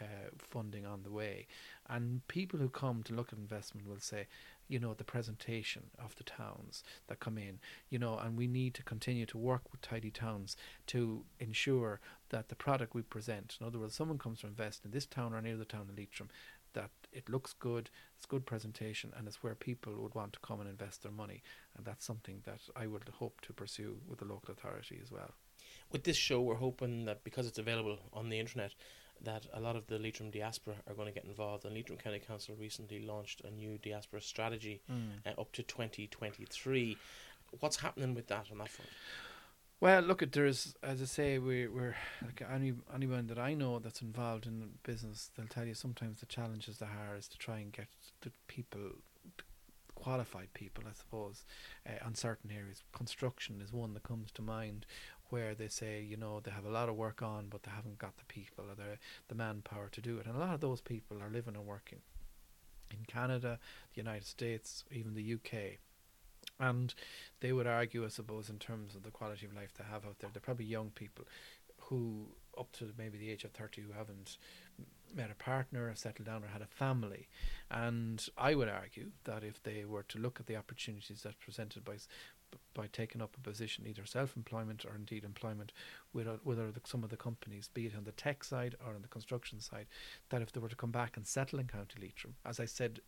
Uh, 0.00 0.30
funding 0.38 0.86
on 0.86 1.02
the 1.02 1.10
way, 1.10 1.46
and 1.86 2.26
people 2.26 2.58
who 2.58 2.70
come 2.70 3.02
to 3.02 3.12
look 3.12 3.30
at 3.30 3.38
investment 3.38 3.86
will 3.86 4.00
say, 4.00 4.26
you 4.68 4.78
know, 4.78 4.94
the 4.94 5.04
presentation 5.04 5.84
of 5.98 6.14
the 6.16 6.24
towns 6.24 6.82
that 7.08 7.20
come 7.20 7.38
in, 7.38 7.58
you 7.90 7.98
know, 7.98 8.18
and 8.18 8.36
we 8.36 8.46
need 8.46 8.74
to 8.74 8.82
continue 8.82 9.26
to 9.26 9.38
work 9.38 9.62
with 9.70 9.80
tidy 9.80 10.10
towns 10.10 10.56
to 10.86 11.24
ensure 11.38 12.00
that 12.30 12.48
the 12.48 12.54
product 12.54 12.94
we 12.94 13.02
present, 13.02 13.56
in 13.60 13.66
other 13.66 13.78
words, 13.78 13.94
someone 13.94 14.18
comes 14.18 14.40
to 14.40 14.46
invest 14.46 14.84
in 14.84 14.90
this 14.90 15.06
town 15.06 15.34
or 15.34 15.42
near 15.42 15.56
the 15.56 15.64
town 15.64 15.86
of 15.90 15.96
Leitrim, 15.96 16.28
that 16.74 16.90
it 17.12 17.28
looks 17.28 17.52
good, 17.52 17.90
it's 18.16 18.26
good 18.26 18.46
presentation, 18.46 19.12
and 19.16 19.28
it's 19.28 19.42
where 19.42 19.54
people 19.54 19.94
would 19.96 20.14
want 20.14 20.32
to 20.32 20.40
come 20.40 20.60
and 20.60 20.68
invest 20.68 21.02
their 21.02 21.12
money. 21.12 21.42
And 21.76 21.84
that's 21.84 22.06
something 22.06 22.40
that 22.44 22.60
I 22.74 22.86
would 22.86 23.08
hope 23.18 23.40
to 23.42 23.52
pursue 23.52 23.98
with 24.08 24.18
the 24.18 24.24
local 24.24 24.52
authority 24.52 24.98
as 25.02 25.10
well. 25.10 25.34
With 25.90 26.04
this 26.04 26.16
show, 26.16 26.40
we're 26.40 26.54
hoping 26.54 27.04
that 27.04 27.24
because 27.24 27.46
it's 27.46 27.58
available 27.58 27.98
on 28.12 28.30
the 28.30 28.40
internet, 28.40 28.74
that 29.24 29.46
a 29.52 29.60
lot 29.60 29.76
of 29.76 29.86
the 29.86 29.98
Leitrim 29.98 30.30
diaspora 30.30 30.74
are 30.86 30.94
going 30.94 31.08
to 31.08 31.14
get 31.14 31.24
involved. 31.24 31.64
And 31.64 31.74
Leitrim 31.74 31.98
County 31.98 32.18
Council 32.18 32.54
recently 32.58 33.00
launched 33.00 33.42
a 33.42 33.50
new 33.50 33.78
diaspora 33.78 34.20
strategy 34.20 34.82
mm. 34.90 35.10
uh, 35.26 35.40
up 35.40 35.52
to 35.52 35.62
2023. 35.62 36.96
What's 37.60 37.76
happening 37.76 38.14
with 38.14 38.28
that 38.28 38.46
on 38.50 38.58
that 38.58 38.68
front? 38.68 38.90
Well, 39.82 40.00
look, 40.02 40.22
at 40.22 40.30
there's 40.30 40.76
as 40.80 41.02
I 41.02 41.06
say, 41.06 41.38
we, 41.38 41.66
we're 41.66 41.96
like 42.24 42.40
any 42.48 42.72
anyone 42.94 43.26
that 43.26 43.38
I 43.40 43.54
know 43.54 43.80
that's 43.80 44.00
involved 44.00 44.46
in 44.46 44.70
business, 44.84 45.32
they'll 45.36 45.48
tell 45.48 45.66
you 45.66 45.74
sometimes 45.74 46.20
the 46.20 46.26
challenges 46.26 46.78
they 46.78 46.86
are 46.86 47.16
is 47.16 47.26
to 47.26 47.36
try 47.36 47.58
and 47.58 47.72
get 47.72 47.88
the 48.20 48.30
people, 48.46 48.92
qualified 49.96 50.54
people, 50.54 50.84
I 50.88 50.92
suppose, 50.92 51.44
uh, 51.84 52.06
on 52.06 52.14
certain 52.14 52.52
areas. 52.52 52.84
Construction 52.92 53.60
is 53.60 53.72
one 53.72 53.92
that 53.94 54.04
comes 54.04 54.30
to 54.32 54.42
mind, 54.42 54.86
where 55.32 55.54
they 55.54 55.68
say, 55.68 56.02
you 56.02 56.18
know, 56.18 56.40
they 56.40 56.50
have 56.50 56.66
a 56.66 56.70
lot 56.70 56.90
of 56.90 56.94
work 56.94 57.22
on, 57.22 57.46
but 57.48 57.62
they 57.62 57.70
haven't 57.70 57.96
got 57.96 58.18
the 58.18 58.24
people 58.26 58.66
or 58.70 58.74
the, 58.74 58.98
the 59.28 59.34
manpower 59.34 59.88
to 59.90 60.00
do 60.02 60.18
it. 60.18 60.26
And 60.26 60.36
a 60.36 60.38
lot 60.38 60.52
of 60.52 60.60
those 60.60 60.82
people 60.82 61.22
are 61.22 61.30
living 61.30 61.56
and 61.56 61.64
working 61.64 62.00
in 62.90 62.98
Canada, 63.06 63.58
the 63.94 64.00
United 64.02 64.26
States, 64.26 64.84
even 64.92 65.14
the 65.14 65.32
UK. 65.32 65.78
And 66.60 66.92
they 67.40 67.50
would 67.50 67.66
argue, 67.66 68.04
I 68.04 68.08
suppose, 68.08 68.50
in 68.50 68.58
terms 68.58 68.94
of 68.94 69.04
the 69.04 69.10
quality 69.10 69.46
of 69.46 69.56
life 69.56 69.72
they 69.72 69.84
have 69.90 70.04
out 70.04 70.18
there, 70.18 70.28
they're 70.30 70.42
probably 70.42 70.66
young 70.66 70.90
people 70.90 71.24
who, 71.78 72.26
up 72.58 72.70
to 72.72 72.92
maybe 72.98 73.16
the 73.16 73.30
age 73.30 73.44
of 73.44 73.52
30, 73.52 73.80
who 73.80 73.92
haven't 73.92 74.36
met 75.14 75.30
a 75.30 75.42
partner, 75.42 75.88
or 75.88 75.94
settled 75.94 76.26
down, 76.26 76.44
or 76.44 76.48
had 76.48 76.60
a 76.60 76.66
family. 76.66 77.26
And 77.70 78.22
I 78.36 78.54
would 78.54 78.68
argue 78.68 79.12
that 79.24 79.44
if 79.44 79.62
they 79.62 79.86
were 79.86 80.02
to 80.04 80.18
look 80.18 80.40
at 80.40 80.46
the 80.46 80.56
opportunities 80.56 81.22
that's 81.22 81.36
presented 81.36 81.86
by 81.86 81.96
by 82.74 82.86
taking 82.86 83.22
up 83.22 83.36
a 83.36 83.40
position, 83.40 83.86
either 83.86 84.04
self-employment 84.04 84.84
or 84.84 84.94
indeed 84.94 85.24
employment, 85.24 85.72
with 86.12 86.26
uh, 86.26 86.36
with 86.44 86.58
some 86.86 87.04
of 87.04 87.10
the 87.10 87.16
companies, 87.16 87.68
be 87.72 87.86
it 87.86 87.96
on 87.96 88.04
the 88.04 88.12
tech 88.12 88.44
side 88.44 88.76
or 88.84 88.94
on 88.94 89.02
the 89.02 89.08
construction 89.08 89.60
side, 89.60 89.86
that 90.30 90.42
if 90.42 90.52
they 90.52 90.60
were 90.60 90.68
to 90.68 90.76
come 90.76 90.92
back 90.92 91.16
and 91.16 91.26
settle 91.26 91.58
in 91.58 91.66
County 91.66 92.00
Leitrim, 92.00 92.34
as 92.44 92.60
I 92.60 92.64
said 92.64 93.00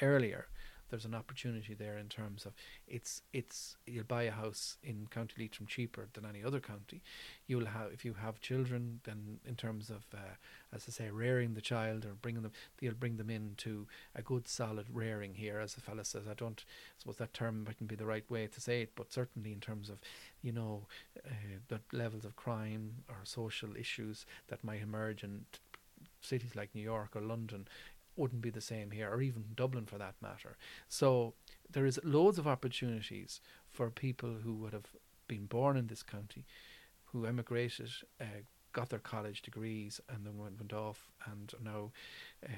earlier, 0.00 0.46
there's 0.92 1.06
an 1.06 1.14
opportunity 1.14 1.72
there 1.72 1.96
in 1.96 2.08
terms 2.08 2.44
of 2.44 2.52
it's 2.86 3.22
it's 3.32 3.76
you'll 3.86 4.04
buy 4.04 4.24
a 4.24 4.30
house 4.30 4.76
in 4.82 5.08
County 5.10 5.34
Leitrim 5.38 5.66
cheaper 5.66 6.06
than 6.12 6.26
any 6.26 6.44
other 6.44 6.60
county. 6.60 7.00
You'll 7.46 7.64
have 7.64 7.90
if 7.94 8.04
you 8.04 8.12
have 8.12 8.42
children, 8.42 9.00
then 9.04 9.40
in 9.46 9.54
terms 9.56 9.88
of 9.88 10.04
uh, 10.12 10.34
as 10.74 10.84
I 10.86 10.90
say, 10.90 11.10
rearing 11.10 11.54
the 11.54 11.62
child 11.62 12.04
or 12.04 12.12
bringing 12.20 12.42
them, 12.42 12.52
you'll 12.78 12.92
bring 12.92 13.16
them 13.16 13.30
into 13.30 13.86
a 14.14 14.20
good 14.20 14.46
solid 14.46 14.84
rearing 14.92 15.34
here. 15.34 15.60
As 15.60 15.72
the 15.74 15.80
fella 15.80 16.04
says, 16.04 16.28
I 16.30 16.34
don't 16.34 16.62
suppose 16.98 17.16
that 17.16 17.32
term 17.32 17.64
mightn't 17.64 17.88
be 17.88 17.96
the 17.96 18.06
right 18.06 18.30
way 18.30 18.46
to 18.46 18.60
say 18.60 18.82
it, 18.82 18.92
but 18.94 19.10
certainly 19.10 19.52
in 19.52 19.60
terms 19.60 19.88
of 19.88 19.98
you 20.42 20.52
know 20.52 20.86
uh, 21.26 21.30
the 21.68 21.80
levels 21.90 22.26
of 22.26 22.36
crime 22.36 22.96
or 23.08 23.16
social 23.24 23.76
issues 23.76 24.26
that 24.48 24.62
might 24.62 24.82
emerge 24.82 25.24
in 25.24 25.46
cities 26.20 26.54
like 26.54 26.74
New 26.74 26.82
York 26.82 27.16
or 27.16 27.22
London 27.22 27.66
wouldn't 28.16 28.42
be 28.42 28.50
the 28.50 28.60
same 28.60 28.90
here, 28.90 29.10
or 29.10 29.22
even 29.22 29.44
Dublin 29.54 29.86
for 29.86 29.98
that 29.98 30.14
matter. 30.20 30.56
So 30.88 31.34
there 31.70 31.86
is 31.86 32.00
loads 32.04 32.38
of 32.38 32.46
opportunities 32.46 33.40
for 33.70 33.90
people 33.90 34.36
who 34.44 34.54
would 34.54 34.72
have 34.72 34.94
been 35.28 35.46
born 35.46 35.76
in 35.76 35.86
this 35.86 36.02
county, 36.02 36.44
who 37.06 37.26
emigrated, 37.26 37.90
uh, 38.20 38.42
got 38.72 38.88
their 38.88 38.98
college 38.98 39.42
degrees, 39.42 40.00
and 40.08 40.26
then 40.26 40.38
went, 40.38 40.58
went 40.58 40.72
off 40.72 41.10
and 41.30 41.52
now 41.62 41.90
uh, 42.46 42.52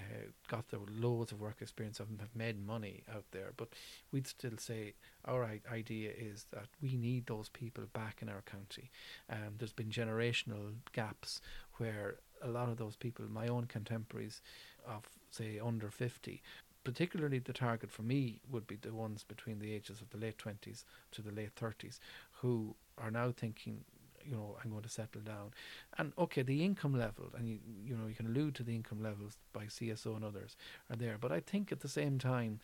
got 0.49 0.68
their 0.68 0.80
loads 0.88 1.32
of 1.32 1.40
work 1.40 1.56
experience 1.61 1.99
them 1.99 2.18
have 2.20 2.34
made 2.34 2.64
money 2.64 3.02
out 3.12 3.25
there. 3.32 3.52
But 3.56 3.68
we'd 4.12 4.26
still 4.26 4.56
say 4.58 4.94
our 5.25 5.49
idea 5.73 6.11
is 6.16 6.46
that 6.52 6.68
we 6.80 6.96
need 6.96 7.26
those 7.26 7.49
people 7.49 7.84
back 7.92 8.18
in 8.23 8.28
our 8.28 8.42
county. 8.42 8.90
Um, 9.28 9.54
there's 9.58 9.73
been 9.73 9.90
generational 9.90 10.75
gaps 10.92 11.40
where 11.78 12.16
a 12.42 12.49
lot 12.49 12.68
of 12.68 12.76
those 12.76 12.96
people, 12.96 13.25
my 13.28 13.49
own 13.49 13.64
contemporaries 13.64 14.40
of 14.86 15.08
say 15.30 15.58
under 15.58 15.90
50 15.90 16.42
particularly 16.84 17.38
the 17.38 17.52
target 17.52 17.90
for 17.90 18.02
me 18.02 18.40
would 18.50 18.66
be 18.66 18.76
the 18.76 18.92
ones 18.92 19.24
between 19.24 19.58
the 19.58 19.72
ages 19.72 20.00
of 20.00 20.10
the 20.10 20.18
late 20.18 20.36
20s 20.38 20.84
to 21.12 21.22
the 21.22 21.32
late 21.32 21.54
30s 21.56 21.98
who 22.32 22.74
are 22.98 23.10
now 23.10 23.32
thinking 23.34 23.84
you 24.24 24.32
know 24.32 24.56
I'm 24.62 24.70
going 24.70 24.82
to 24.82 24.88
settle 24.88 25.20
down. 25.20 25.52
And 25.98 26.12
okay 26.18 26.42
the 26.42 26.64
income 26.64 26.96
level 26.98 27.30
and 27.36 27.48
you 27.48 27.58
you 27.84 27.96
know 27.96 28.06
you 28.06 28.14
can 28.14 28.26
allude 28.26 28.54
to 28.56 28.62
the 28.62 28.74
income 28.74 29.02
levels 29.02 29.38
by 29.52 29.64
CSO 29.64 30.16
and 30.16 30.24
others 30.24 30.56
are 30.90 30.96
there 30.96 31.16
but 31.20 31.32
I 31.32 31.40
think 31.40 31.72
at 31.72 31.80
the 31.80 31.88
same 31.88 32.18
time 32.18 32.60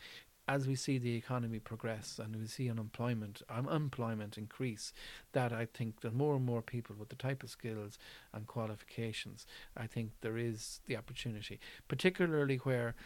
as 0.51 0.67
we 0.67 0.75
see 0.75 0.99
the 0.99 1.15
economy 1.15 1.61
progress 1.61 2.19
and 2.19 2.35
we 2.35 2.47
see 2.47 2.69
unemployment 2.69 3.41
unemployment 3.49 4.37
increase, 4.37 4.93
that 5.33 5.53
I 5.53 5.67
think 5.67 6.01
that 6.01 6.13
more 6.13 6.35
and 6.35 6.45
more 6.45 6.61
people 6.61 6.97
with 6.99 7.09
the 7.09 7.15
type 7.15 7.45
of 7.45 7.51
skills 7.51 7.99
and 8.35 8.49
qualifications, 8.49 9.47
I 9.77 9.87
think 9.87 10.11
there 10.23 10.37
is 10.37 10.81
the 10.87 10.97
opportunity, 10.97 11.61
particularly 11.87 12.57
where 12.57 12.97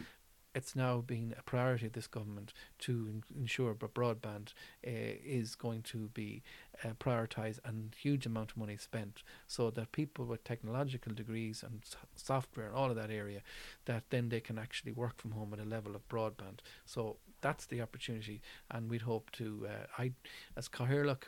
it's 0.55 0.75
now 0.75 1.01
been 1.01 1.35
a 1.37 1.43
priority 1.43 1.85
of 1.85 1.93
this 1.93 2.07
government 2.07 2.53
to 2.79 3.21
ensure 3.37 3.75
that 3.75 3.93
broadband 3.93 4.53
uh, 4.87 5.19
is 5.23 5.53
going 5.53 5.81
to 5.81 6.09
be 6.13 6.41
uh, 6.83 6.93
prioritised 6.97 7.59
and 7.65 7.93
huge 7.99 8.25
amount 8.25 8.51
of 8.51 8.57
money 8.57 8.77
spent 8.77 9.21
so 9.47 9.69
that 9.69 9.91
people 9.91 10.25
with 10.25 10.45
technological 10.45 11.13
degrees 11.13 11.61
and 11.61 11.81
software 12.15 12.67
and 12.67 12.75
all 12.75 12.89
of 12.89 12.95
that 12.95 13.11
area 13.11 13.41
that 13.83 14.03
then 14.09 14.29
they 14.29 14.39
can 14.39 14.57
actually 14.57 14.93
work 14.93 15.17
from 15.17 15.31
home 15.31 15.53
at 15.53 15.59
a 15.59 15.69
level 15.69 15.93
of 15.93 16.07
broadband. 16.07 16.59
So 16.85 17.17
that's 17.45 17.67
the 17.67 17.79
opportunity 17.79 18.41
and 18.71 18.89
we'd 18.89 19.03
hope 19.03 19.29
to 19.31 19.67
uh, 19.69 20.01
I 20.01 20.13
as 20.57 20.67
Cathaoirleach 20.67 21.25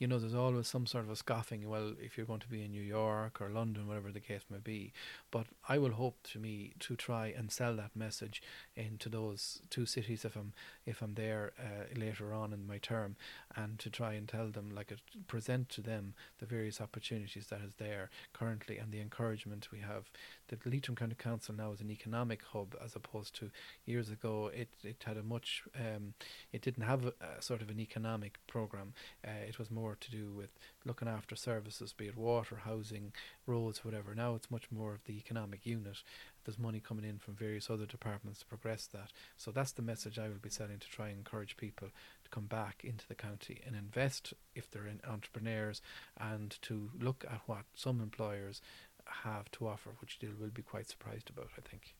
you 0.00 0.06
know, 0.06 0.18
there's 0.18 0.34
always 0.34 0.66
some 0.66 0.86
sort 0.86 1.04
of 1.04 1.10
a 1.10 1.16
scoffing. 1.16 1.68
Well, 1.68 1.92
if 2.00 2.16
you're 2.16 2.24
going 2.24 2.40
to 2.40 2.48
be 2.48 2.64
in 2.64 2.70
New 2.70 2.82
York 2.82 3.38
or 3.38 3.50
London, 3.50 3.86
whatever 3.86 4.10
the 4.10 4.18
case 4.18 4.40
may 4.48 4.56
be, 4.56 4.94
but 5.30 5.46
I 5.68 5.78
will 5.78 5.92
hope 5.92 6.18
to 6.32 6.38
me 6.38 6.72
to 6.80 6.96
try 6.96 7.32
and 7.36 7.50
sell 7.50 7.76
that 7.76 7.94
message 7.94 8.42
into 8.74 9.08
those 9.08 9.62
two 9.70 9.86
cities 9.86 10.24
if 10.24 10.36
I'm 10.36 10.52
if 10.86 11.02
I'm 11.02 11.14
there 11.14 11.52
uh, 11.58 11.98
later 11.98 12.32
on 12.32 12.52
in 12.52 12.66
my 12.66 12.78
term, 12.78 13.16
and 13.54 13.78
to 13.78 13.90
try 13.90 14.14
and 14.14 14.28
tell 14.28 14.48
them 14.48 14.70
like 14.74 14.90
it, 14.90 15.00
present 15.28 15.68
to 15.70 15.80
them 15.80 16.14
the 16.38 16.46
various 16.46 16.80
opportunities 16.80 17.46
that 17.48 17.60
is 17.60 17.74
there 17.76 18.10
currently 18.32 18.78
and 18.78 18.92
the 18.92 19.00
encouragement 19.00 19.68
we 19.72 19.80
have. 19.80 20.10
That 20.48 20.66
Leitrim 20.66 20.96
County 20.96 21.14
Council 21.16 21.54
now 21.54 21.72
is 21.72 21.80
an 21.80 21.90
economic 21.90 22.42
hub 22.52 22.74
as 22.84 22.96
opposed 22.96 23.34
to 23.36 23.50
years 23.86 24.10
ago. 24.10 24.50
It 24.52 24.68
it 24.82 25.04
had 25.04 25.16
a 25.16 25.22
much 25.22 25.62
um, 25.76 26.14
it 26.52 26.62
didn't 26.62 26.84
have 26.84 27.06
a, 27.06 27.12
a 27.38 27.42
sort 27.42 27.62
of 27.62 27.70
an 27.70 27.78
economic 27.78 28.38
program. 28.46 28.94
Uh, 29.26 29.46
it 29.48 29.58
was 29.58 29.70
more 29.70 29.96
to 30.00 30.10
do 30.10 30.32
with 30.32 30.50
looking 30.84 31.08
after 31.08 31.36
services, 31.36 31.92
be 31.92 32.06
it 32.06 32.16
water, 32.16 32.56
housing, 32.64 33.12
roads, 33.46 33.84
whatever. 33.84 34.14
Now 34.14 34.34
it's 34.34 34.50
much 34.50 34.70
more 34.70 34.92
of 34.94 35.04
the 35.04 35.16
economic 35.16 35.64
unit. 35.66 36.02
There's 36.44 36.58
money 36.58 36.80
coming 36.80 37.04
in 37.04 37.18
from 37.18 37.34
various 37.34 37.68
other 37.70 37.86
departments 37.86 38.40
to 38.40 38.46
progress 38.46 38.86
that. 38.88 39.12
So 39.36 39.50
that's 39.50 39.72
the 39.72 39.82
message 39.82 40.18
I 40.18 40.28
will 40.28 40.36
be 40.40 40.50
selling 40.50 40.78
to 40.78 40.88
try 40.88 41.08
and 41.08 41.18
encourage 41.18 41.56
people 41.56 41.88
to 42.24 42.30
come 42.30 42.46
back 42.46 42.82
into 42.84 43.06
the 43.08 43.14
county 43.14 43.60
and 43.66 43.74
invest 43.76 44.34
if 44.54 44.70
they're 44.70 44.86
in 44.86 45.00
entrepreneurs 45.08 45.82
and 46.18 46.56
to 46.62 46.90
look 47.00 47.24
at 47.30 47.40
what 47.46 47.64
some 47.74 48.00
employers 48.00 48.60
have 49.06 49.50
to 49.52 49.66
offer, 49.66 49.90
which 50.00 50.18
they 50.20 50.28
will 50.28 50.48
be 50.50 50.62
quite 50.62 50.88
surprised 50.88 51.30
about, 51.30 51.48
I 51.58 51.62
think. 51.68 51.94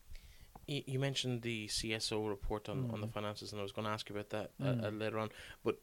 Y- 0.68 0.84
You 0.86 0.98
mentioned 1.00 1.42
the 1.42 1.66
CSO 1.68 2.28
report 2.28 2.68
on, 2.68 2.90
on 2.90 3.00
the 3.00 3.06
Mm. 3.08 3.12
finances, 3.12 3.52
and 3.52 3.58
I 3.60 3.62
was 3.62 3.72
going 3.72 3.86
to 3.86 3.90
ask 3.92 4.08
you 4.08 4.14
about 4.14 4.30
that 4.30 4.52
uh, 4.62 4.68
uh, 4.86 4.90
Mm. 4.90 5.00
later 5.00 5.18
on. 5.18 5.30
But 5.64 5.80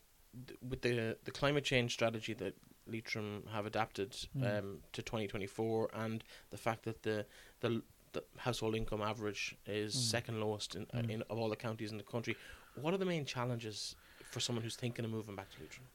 th- 0.48 0.60
with 0.62 0.82
the 0.82 1.18
the 1.26 1.32
climate 1.32 1.66
change 1.66 1.94
strategy 1.94 2.34
that 2.36 2.56
Leitrim 2.90 3.44
have 3.52 3.66
adapted 3.66 4.12
Mm. 4.36 4.60
um, 4.60 4.80
to 4.94 5.02
2024, 5.02 5.90
and 5.94 6.24
the 6.50 6.58
fact 6.58 6.84
that 6.84 7.04
the 7.04 7.26
the, 7.60 7.82
the 8.14 8.24
household 8.38 8.76
income 8.76 9.02
average 9.02 9.56
is 9.66 9.96
Mm. 9.96 10.00
second 10.00 10.40
lowest 10.40 10.76
in, 10.76 10.84
uh, 10.94 10.98
Mm. 10.98 11.10
in 11.10 11.22
of 11.24 11.38
all 11.38 11.50
the 11.50 11.56
counties 11.56 11.92
in 11.92 11.98
the 11.98 12.04
country, 12.04 12.36
what 12.76 12.94
are 12.94 12.98
the 12.98 13.06
main 13.06 13.26
challenges 13.26 13.96
for 14.32 14.40
someone 14.40 14.64
who's 14.64 14.76
thinking 14.76 15.06
of 15.06 15.12
moving 15.12 15.36
back 15.36 15.50
to 15.52 15.60
Leitrim? 15.62 15.88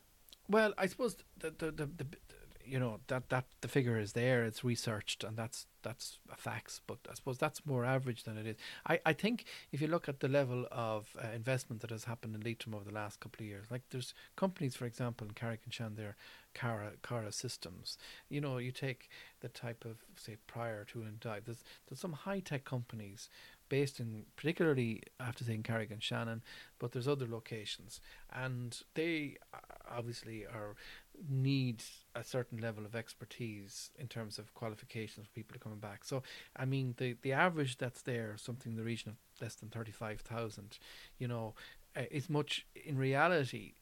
Well, 0.48 0.74
I 0.76 0.86
suppose 0.86 1.16
the 1.38 1.50
the, 1.50 1.70
the, 1.70 1.86
the, 1.86 2.04
the 2.04 2.18
you 2.64 2.78
know 2.78 3.00
that 3.08 3.28
that 3.30 3.44
the 3.60 3.66
figure 3.68 3.98
is 3.98 4.12
there. 4.12 4.44
It's 4.44 4.62
researched, 4.62 5.24
and 5.24 5.36
that's 5.36 5.66
that's 5.82 6.18
a 6.30 6.36
facts. 6.36 6.80
But 6.86 6.98
I 7.10 7.14
suppose 7.14 7.36
that's 7.38 7.66
more 7.66 7.84
average 7.84 8.22
than 8.22 8.36
it 8.38 8.46
is. 8.46 8.56
I, 8.86 9.00
I 9.04 9.12
think 9.14 9.44
if 9.72 9.80
you 9.80 9.88
look 9.88 10.08
at 10.08 10.20
the 10.20 10.28
level 10.28 10.66
of 10.70 11.16
uh, 11.20 11.26
investment 11.34 11.80
that 11.82 11.90
has 11.90 12.04
happened 12.04 12.36
in 12.36 12.40
Leitrim 12.42 12.72
over 12.74 12.84
the 12.84 12.94
last 12.94 13.18
couple 13.18 13.42
of 13.42 13.46
years, 13.48 13.66
like 13.70 13.82
there's 13.90 14.14
companies, 14.36 14.76
for 14.76 14.86
example, 14.86 15.26
in 15.26 15.32
Carrick 15.34 15.60
and 15.64 15.74
Shan 15.74 15.94
there, 15.96 16.14
Cara 16.54 16.92
Cara 17.02 17.32
Systems. 17.32 17.98
You 18.28 18.40
know, 18.40 18.58
you 18.58 18.72
take 18.72 19.08
the 19.40 19.48
type 19.48 19.84
of 19.84 19.98
say 20.16 20.36
prior 20.46 20.84
to 20.84 21.02
and 21.02 21.20
die. 21.20 21.40
There's 21.44 21.64
there's 21.88 22.00
some 22.00 22.12
high 22.12 22.40
tech 22.40 22.64
companies 22.64 23.28
based 23.68 24.00
in 24.00 24.24
particularly 24.36 25.02
I 25.18 25.24
have 25.24 25.36
to 25.36 25.44
say 25.44 25.54
in 25.54 25.62
Carrick-on-Shannon, 25.62 26.42
but 26.78 26.92
there's 26.92 27.08
other 27.08 27.26
locations, 27.26 28.00
and 28.30 28.78
they 28.94 29.38
uh, 29.54 29.58
obviously 29.90 30.44
are 30.44 30.74
need 31.28 31.82
a 32.14 32.24
certain 32.24 32.58
level 32.58 32.84
of 32.84 32.94
expertise 32.94 33.90
in 33.98 34.08
terms 34.08 34.38
of 34.38 34.52
qualifications 34.54 35.26
for 35.26 35.32
people 35.32 35.54
to 35.54 35.58
coming 35.58 35.78
back. 35.78 36.04
So 36.04 36.22
I 36.56 36.64
mean 36.64 36.94
the 36.98 37.16
the 37.22 37.32
average 37.32 37.78
that's 37.78 38.02
there, 38.02 38.34
something 38.36 38.72
in 38.72 38.78
the 38.78 38.84
region 38.84 39.10
of 39.12 39.42
less 39.42 39.54
than 39.54 39.70
thirty 39.70 39.92
five 39.92 40.20
thousand, 40.20 40.78
you 41.18 41.28
know, 41.28 41.54
uh, 41.96 42.02
is 42.10 42.28
much 42.28 42.66
in 42.74 42.98
reality 42.98 43.72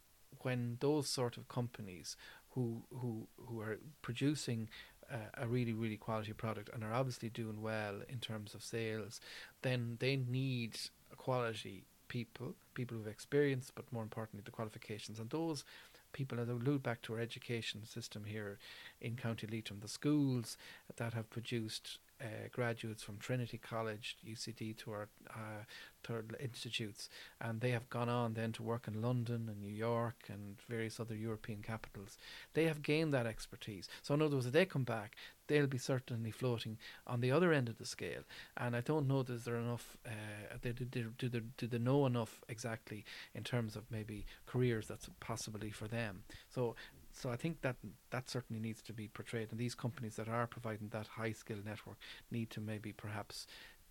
when 0.43 0.77
those 0.81 1.09
sort 1.09 1.37
of 1.37 1.49
companies 1.49 2.17
who 2.51 2.83
who 2.95 3.27
who 3.47 3.61
are 3.61 3.79
producing 4.03 4.69
uh, 5.11 5.17
a 5.39 5.47
really 5.47 5.73
really 5.73 5.97
quality 5.97 6.33
product 6.33 6.71
and 6.73 6.85
are 6.85 6.93
obviously 6.93 7.29
doing 7.29 7.63
well 7.63 7.97
in 8.09 8.19
terms 8.19 8.55
of 8.55 8.63
sales, 8.63 9.21
then 9.63 9.97
they 10.01 10.17
need 10.17 10.79
quality 11.17 11.85
people, 12.11 12.55
people 12.75 12.97
who've 12.97 13.07
experience, 13.07 13.73
but 13.75 13.91
more 13.93 14.03
importantly 14.03 14.43
the 14.45 14.51
qualifications. 14.51 15.19
And 15.19 15.31
those 15.31 15.65
people, 16.13 16.41
as 16.41 16.49
I 16.51 16.53
allude 16.53 16.83
back 16.83 17.01
to 17.03 17.15
our 17.15 17.21
education 17.21 17.87
system 17.87 18.25
here 18.25 18.59
in 19.01 19.17
County 19.17 19.47
Leitrim, 19.47 19.81
the 19.81 19.89
schools 19.89 20.59
that 20.97 21.15
have 21.15 21.31
produced 21.31 21.99
uh, 22.21 22.49
graduates 22.53 23.03
from 23.03 23.19
Trinity 23.19 23.59
College, 23.59 24.17
UCD, 24.27 24.77
to 24.79 24.93
our 24.93 25.09
uh, 25.31 25.65
to 26.03 26.23
institutes, 26.41 27.09
and 27.41 27.61
they 27.61 27.71
have 27.71 27.89
gone 27.91 28.09
on 28.09 28.35
then 28.35 28.53
to 28.53 28.63
work 28.63 28.89
in 28.89 29.03
London 29.03 29.49
and 29.49 29.61
New 29.61 29.73
York 29.73 30.25
and 30.29 30.57
various 30.69 30.99
other 30.99 31.15
European 31.15 31.63
capitals. 31.63 32.17
They 32.55 32.65
have 32.65 32.83
gained 32.83 33.13
that 33.13 33.27
expertise. 33.27 33.89
So 34.03 34.15
in 34.15 34.23
other 34.23 34.37
words, 34.37 34.47
if 34.47 34.53
they 34.53 34.65
come 34.65 34.85
back, 34.85 35.17
they'll 35.47 35.67
be 35.67 35.79
certainly 35.79 36.31
floating 36.31 36.79
on 37.07 37.21
the 37.21 37.33
other 37.33 37.53
end 37.53 37.69
of 37.69 37.79
the 37.79 37.85
scale. 37.85 38.23
And 38.57 38.75
I 38.77 38.81
don't 38.81 39.09
know 39.09 39.21
is 39.21 39.45
there 39.45 39.57
enough. 39.57 39.97
Uh, 40.07 40.57
they, 40.63 40.73
do, 40.73 40.85
do, 40.85 41.11
do, 41.19 41.41
do 41.57 41.67
they 41.67 41.79
know 41.79 42.07
enough 42.07 42.41
exactly 42.49 43.05
in 43.35 43.45
terms 43.45 43.77
of 43.77 43.91
maybe 43.91 44.27
careers 44.47 44.87
that's 44.87 45.09
possibly 45.21 45.71
for 45.71 45.89
them? 45.89 46.23
So 46.49 46.77
so 47.13 47.31
I 47.31 47.37
think 47.37 47.63
that 47.63 47.77
that 48.11 48.29
certainly 48.31 48.61
needs 48.61 48.83
to 48.83 48.93
be 48.93 49.09
portrayed, 49.09 49.49
and 49.51 49.59
these 49.61 49.75
companies 49.75 50.17
that 50.17 50.29
are 50.29 50.47
providing 50.47 50.89
that 50.89 51.07
high 51.07 51.33
skill 51.33 51.59
network 51.65 51.97
need 52.31 52.51
to 52.51 52.61
maybe 52.61 52.93
perhaps 52.93 53.47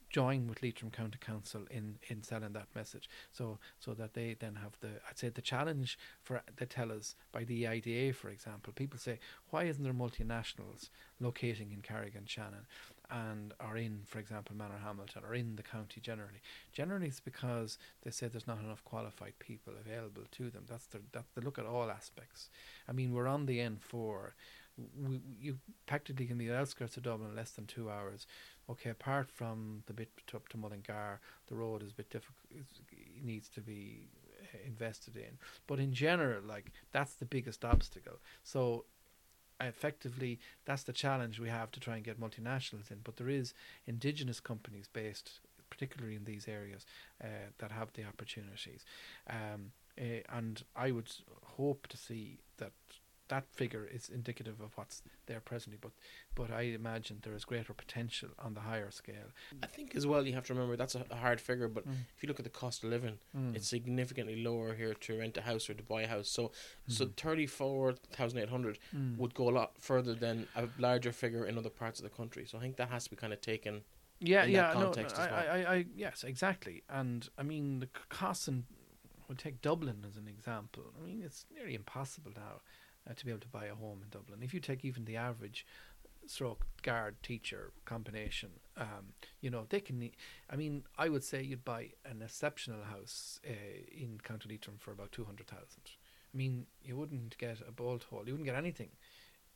join 0.10 0.48
with 0.48 0.64
Leitrim 0.64 0.90
County 0.90 1.20
Council 1.22 1.62
in, 1.70 2.00
in 2.08 2.24
selling 2.24 2.54
that 2.54 2.68
message, 2.76 3.10
so 3.32 3.60
so 3.80 3.94
that 3.94 4.14
they 4.14 4.36
then 4.40 4.56
have 4.56 4.74
the 4.82 4.90
I'd 5.08 5.18
say 5.18 5.30
the 5.30 5.42
challenge 5.42 5.98
for 6.24 6.42
the 6.56 6.66
tell 6.66 6.92
us 6.92 7.16
by 7.32 7.44
the 7.44 7.68
IDA, 7.68 8.14
for 8.14 8.30
example. 8.30 8.74
People 8.74 9.00
say, 9.00 9.20
why 9.50 9.64
isn't 9.64 9.84
there 9.84 9.94
multinationals 9.94 10.90
locating 11.20 11.72
in 11.72 11.82
Carrick-on-Shannon, 11.82 12.66
and 13.12 13.54
are 13.60 13.78
in, 13.78 14.02
for 14.06 14.20
example, 14.20 14.56
Manorhamilton 14.56 15.28
or 15.28 15.34
in 15.34 15.56
the 15.56 15.64
county 15.64 16.00
generally? 16.02 16.42
Generally, 16.74 17.08
it's 17.08 17.20
because 17.20 17.78
they 18.04 18.12
say 18.12 18.28
there's 18.28 18.48
not 18.48 18.60
enough 18.60 18.84
qualified 18.84 19.34
people 19.40 19.74
available 19.80 20.24
to 20.32 20.50
them. 20.50 20.66
That's 20.70 20.86
the 20.88 21.00
that 21.14 21.26
they 21.36 21.42
look 21.42 21.58
at 21.58 21.66
all 21.66 21.90
aspects. 21.90 22.50
I 22.88 22.92
mean, 22.92 23.14
we're 23.14 23.28
on 23.28 23.46
the 23.46 23.60
N4. 23.60 24.32
We, 24.98 25.22
you 25.40 25.58
practically 25.88 26.26
can 26.26 26.38
be 26.38 26.48
the 26.48 26.58
outskirts 26.58 26.96
of 26.96 27.04
Dublin 27.04 27.32
in 27.32 27.36
less 27.36 27.52
than 27.52 27.66
two 27.66 27.90
hours. 27.90 28.28
Okay, 28.70 28.92
apart 28.92 29.30
from 29.32 29.84
the 29.88 29.94
bit 29.94 30.10
up 30.34 30.48
to 30.50 30.58
Mullingar, 30.58 31.20
the 31.48 31.56
road 31.56 31.84
is 31.84 31.92
a 31.92 31.96
bit 31.96 32.10
difficult. 32.10 32.38
Needs 33.22 33.50
to 33.50 33.62
be 33.62 34.08
uh, 34.42 34.58
invested 34.66 35.18
in. 35.18 35.38
But 35.68 35.80
in 35.80 35.94
general, 35.94 36.42
like 36.44 36.72
that's 36.92 37.14
the 37.16 37.26
biggest 37.26 37.66
obstacle. 37.66 38.20
So 38.44 38.86
effectively, 39.68 40.40
that's 40.66 40.84
the 40.84 40.94
challenge 40.94 41.40
we 41.40 41.50
have 41.50 41.72
to 41.72 41.80
try 41.80 41.96
and 41.96 42.04
get 42.04 42.20
multinationals 42.20 42.92
in. 42.92 43.00
But 43.04 43.18
there 43.18 43.30
is 43.30 43.54
indigenous 43.86 44.40
companies 44.40 44.88
based, 44.92 45.40
particularly 45.70 46.16
in 46.16 46.26
these 46.26 46.48
areas, 46.48 46.86
uh, 47.24 47.52
that 47.58 47.72
have 47.72 47.94
the 47.94 48.06
opportunities. 48.06 48.86
Um, 49.30 49.72
uh, 50.00 50.22
and 50.30 50.64
I 50.76 50.92
would 50.92 51.12
hope 51.58 51.88
to 51.88 51.98
see 51.98 52.40
that 52.58 52.72
that 53.30 53.46
figure 53.54 53.88
is 53.92 54.10
indicative 54.10 54.60
of 54.62 54.72
what's 54.78 55.02
there 55.28 55.40
presently. 55.40 55.78
But 55.82 55.92
but 56.36 56.52
I 56.52 56.62
imagine 56.62 57.20
there 57.22 57.36
is 57.36 57.46
greater 57.46 57.74
potential 57.74 58.30
on 58.38 58.54
the 58.54 58.62
higher 58.62 58.92
scale. 58.92 59.30
I 59.64 59.68
think 59.68 59.96
as 59.96 60.06
well 60.06 60.26
you 60.28 60.34
have 60.34 60.46
to 60.48 60.54
remember 60.54 60.76
that's 60.76 60.96
a, 60.96 61.06
a 61.10 61.16
hard 61.16 61.40
figure, 61.42 61.68
but 61.68 61.88
Mm. 61.88 61.96
if 62.16 62.22
you 62.24 62.28
look 62.28 62.40
at 62.40 62.44
the 62.44 62.50
cost 62.64 62.84
of 62.84 62.90
living, 62.90 63.18
Mm. 63.36 63.56
it's 63.56 63.68
significantly 63.68 64.44
lower 64.44 64.74
here 64.76 64.94
to 64.94 65.18
rent 65.18 65.38
a 65.38 65.42
house 65.42 65.70
or 65.70 65.74
to 65.76 65.84
buy 65.84 66.02
a 66.04 66.08
house. 66.08 66.30
So 66.30 66.52
so 66.88 67.06
Mm. 67.06 67.16
thirty 67.16 67.48
four 67.48 67.94
thousand 67.94 68.40
eight 68.40 68.50
hundred 68.50 68.80
Mm. 68.94 69.18
would 69.18 69.34
go 69.34 69.48
a 69.50 69.56
lot 69.60 69.70
further 69.80 70.14
than 70.16 70.48
a 70.56 70.68
larger 70.78 71.12
figure 71.12 71.46
in 71.46 71.58
other 71.58 71.70
parts 71.70 72.00
of 72.00 72.04
the 72.04 72.16
country. 72.22 72.46
So 72.46 72.58
I 72.58 72.62
think 72.62 72.76
that 72.78 72.90
has 72.90 73.04
to 73.06 73.10
be 73.12 73.16
kind 73.16 73.34
of 73.34 73.42
taken. 73.42 73.84
yeah, 74.22 74.44
in 74.44 74.52
yeah, 74.52 74.62
that 74.74 74.74
no, 74.80 74.86
context 74.86 75.16
no, 75.16 75.24
as 75.24 75.28
I, 75.30 75.32
well. 75.32 75.68
I, 75.68 75.76
I, 75.76 75.86
yes, 75.96 76.24
exactly. 76.26 76.84
And 76.90 77.30
I 77.38 77.44
mean, 77.44 77.80
the 77.80 77.88
costs 78.10 78.48
in, 78.50 78.66
we'll 79.28 79.38
take 79.38 79.62
Dublin 79.62 80.04
as 80.10 80.18
an 80.18 80.28
example. 80.28 80.84
I 80.98 81.06
mean, 81.06 81.22
it's 81.24 81.46
nearly 81.56 81.74
impossible 81.76 82.32
now 82.36 82.60
uh, 83.10 83.14
to 83.16 83.26
be 83.26 83.32
able 83.32 83.42
to 83.42 83.48
buy 83.48 83.66
a 83.66 83.76
home 83.76 84.02
in 84.04 84.10
Dublin. 84.10 84.44
If 84.44 84.54
you 84.54 84.60
take 84.60 84.86
even 84.86 85.06
the 85.06 85.18
average 85.18 85.66
stroke 86.28 86.66
guard 86.84 87.16
teacher 87.24 87.72
combination, 87.86 88.50
um, 88.78 89.14
you 89.42 89.50
know, 89.50 89.66
they 89.70 89.80
can. 89.80 90.12
I 90.50 90.56
mean, 90.56 90.84
I 90.98 91.10
would 91.10 91.24
say 91.24 91.42
you'd 91.42 91.66
buy 91.66 91.90
an 92.06 92.22
exceptional 92.22 92.84
house 92.84 93.40
uh, 93.48 93.52
in 93.92 94.20
County 94.24 94.50
Leitrim 94.50 94.78
for 94.78 94.92
about 94.92 95.12
two 95.12 95.26
hundred 95.26 95.48
thousand. 95.48 95.84
I 96.34 96.38
mean, 96.38 96.68
you 96.84 96.96
wouldn't 96.96 97.38
get 97.38 97.62
a 97.68 97.72
bolt 97.72 98.04
hole. 98.04 98.24
You 98.26 98.34
wouldn't 98.34 98.46
get 98.46 98.56
anything, 98.56 98.90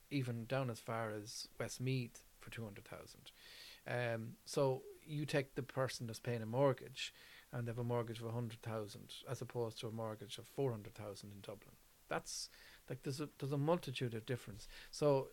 even 0.10 0.46
down 0.46 0.70
as 0.70 0.80
far 0.80 1.12
as 1.12 1.48
Westmeath 1.60 2.24
for 2.40 2.50
two 2.50 2.64
hundred 2.64 2.86
thousand. 2.86 3.32
Um, 3.88 4.38
so 4.46 4.82
you 5.06 5.26
take 5.26 5.56
the 5.56 5.64
person 5.64 6.08
that's 6.08 6.20
paying 6.20 6.42
a 6.42 6.46
mortgage, 6.48 7.14
and 7.52 7.68
they 7.68 7.72
have 7.72 7.78
a 7.78 7.84
mortgage 7.84 8.20
of 8.20 8.26
a 8.26 8.32
hundred 8.32 8.62
thousand 8.62 9.14
as 9.30 9.42
opposed 9.42 9.80
to 9.82 9.88
a 9.88 9.92
mortgage 9.92 10.38
of 10.38 10.46
four 10.48 10.72
hundred 10.72 10.96
thousand 10.96 11.32
in 11.34 11.42
Dublin. 11.42 11.76
That's 12.10 12.50
like 12.90 13.04
there's 13.04 13.22
a 13.22 13.30
there's 13.40 13.52
a 13.52 13.58
multitude 13.58 14.14
of 14.14 14.26
difference. 14.26 14.68
So, 14.92 15.28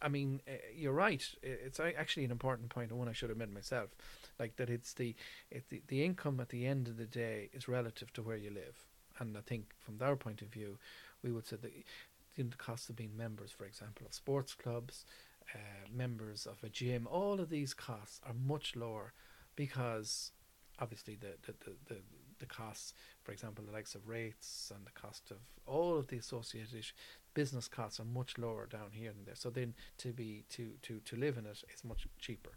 I 0.00 0.08
mean, 0.08 0.40
uh, 0.48 0.52
you're 0.74 0.92
right. 0.92 1.22
It's 1.42 1.80
actually 1.80 2.24
an 2.24 2.30
important 2.30 2.70
point, 2.70 2.90
and 2.90 2.98
one 2.98 3.08
I 3.08 3.12
should 3.12 3.28
have 3.28 3.38
made 3.38 3.52
myself, 3.52 3.90
like 4.38 4.56
that. 4.56 4.70
It's 4.70 4.94
the 4.94 5.14
it, 5.50 5.68
the 5.68 5.82
the 5.88 6.04
income 6.04 6.40
at 6.40 6.48
the 6.48 6.66
end 6.66 6.88
of 6.88 6.96
the 6.96 7.06
day 7.06 7.50
is 7.52 7.68
relative 7.68 8.12
to 8.14 8.22
where 8.22 8.36
you 8.36 8.50
live, 8.50 8.86
and 9.18 9.36
I 9.36 9.40
think 9.40 9.66
from 9.78 9.98
our 10.00 10.16
point 10.16 10.42
of 10.42 10.48
view, 10.48 10.78
we 11.22 11.32
would 11.32 11.46
say 11.46 11.56
that 11.56 11.72
the 12.36 12.56
cost 12.56 12.88
of 12.88 12.96
being 12.96 13.16
members, 13.16 13.50
for 13.50 13.64
example, 13.64 14.06
of 14.06 14.14
sports 14.14 14.54
clubs, 14.54 15.04
uh, 15.54 15.58
members 15.92 16.46
of 16.46 16.62
a 16.62 16.68
gym, 16.68 17.08
all 17.10 17.40
of 17.40 17.50
these 17.50 17.74
costs 17.74 18.20
are 18.24 18.34
much 18.34 18.76
lower 18.76 19.12
because 19.56 20.30
obviously 20.78 21.16
the, 21.16 21.34
the, 21.46 21.52
the, 21.64 21.94
the, 21.94 22.00
the 22.38 22.46
costs, 22.46 22.94
for 23.28 23.32
example, 23.32 23.62
the 23.62 23.72
likes 23.72 23.94
of 23.94 24.08
rates 24.08 24.72
and 24.74 24.86
the 24.86 24.90
cost 24.98 25.30
of 25.30 25.36
all 25.66 25.98
of 25.98 26.06
the 26.06 26.16
associated 26.16 26.86
business 27.34 27.68
costs 27.68 28.00
are 28.00 28.06
much 28.06 28.38
lower 28.38 28.64
down 28.64 28.90
here 28.90 29.12
than 29.12 29.26
there. 29.26 29.34
So 29.34 29.50
then 29.50 29.74
to 29.98 30.14
be 30.14 30.46
to, 30.48 30.70
to, 30.80 31.00
to 31.04 31.16
live 31.16 31.36
in 31.36 31.44
it 31.44 31.62
is 31.70 31.84
much 31.84 32.06
cheaper 32.18 32.52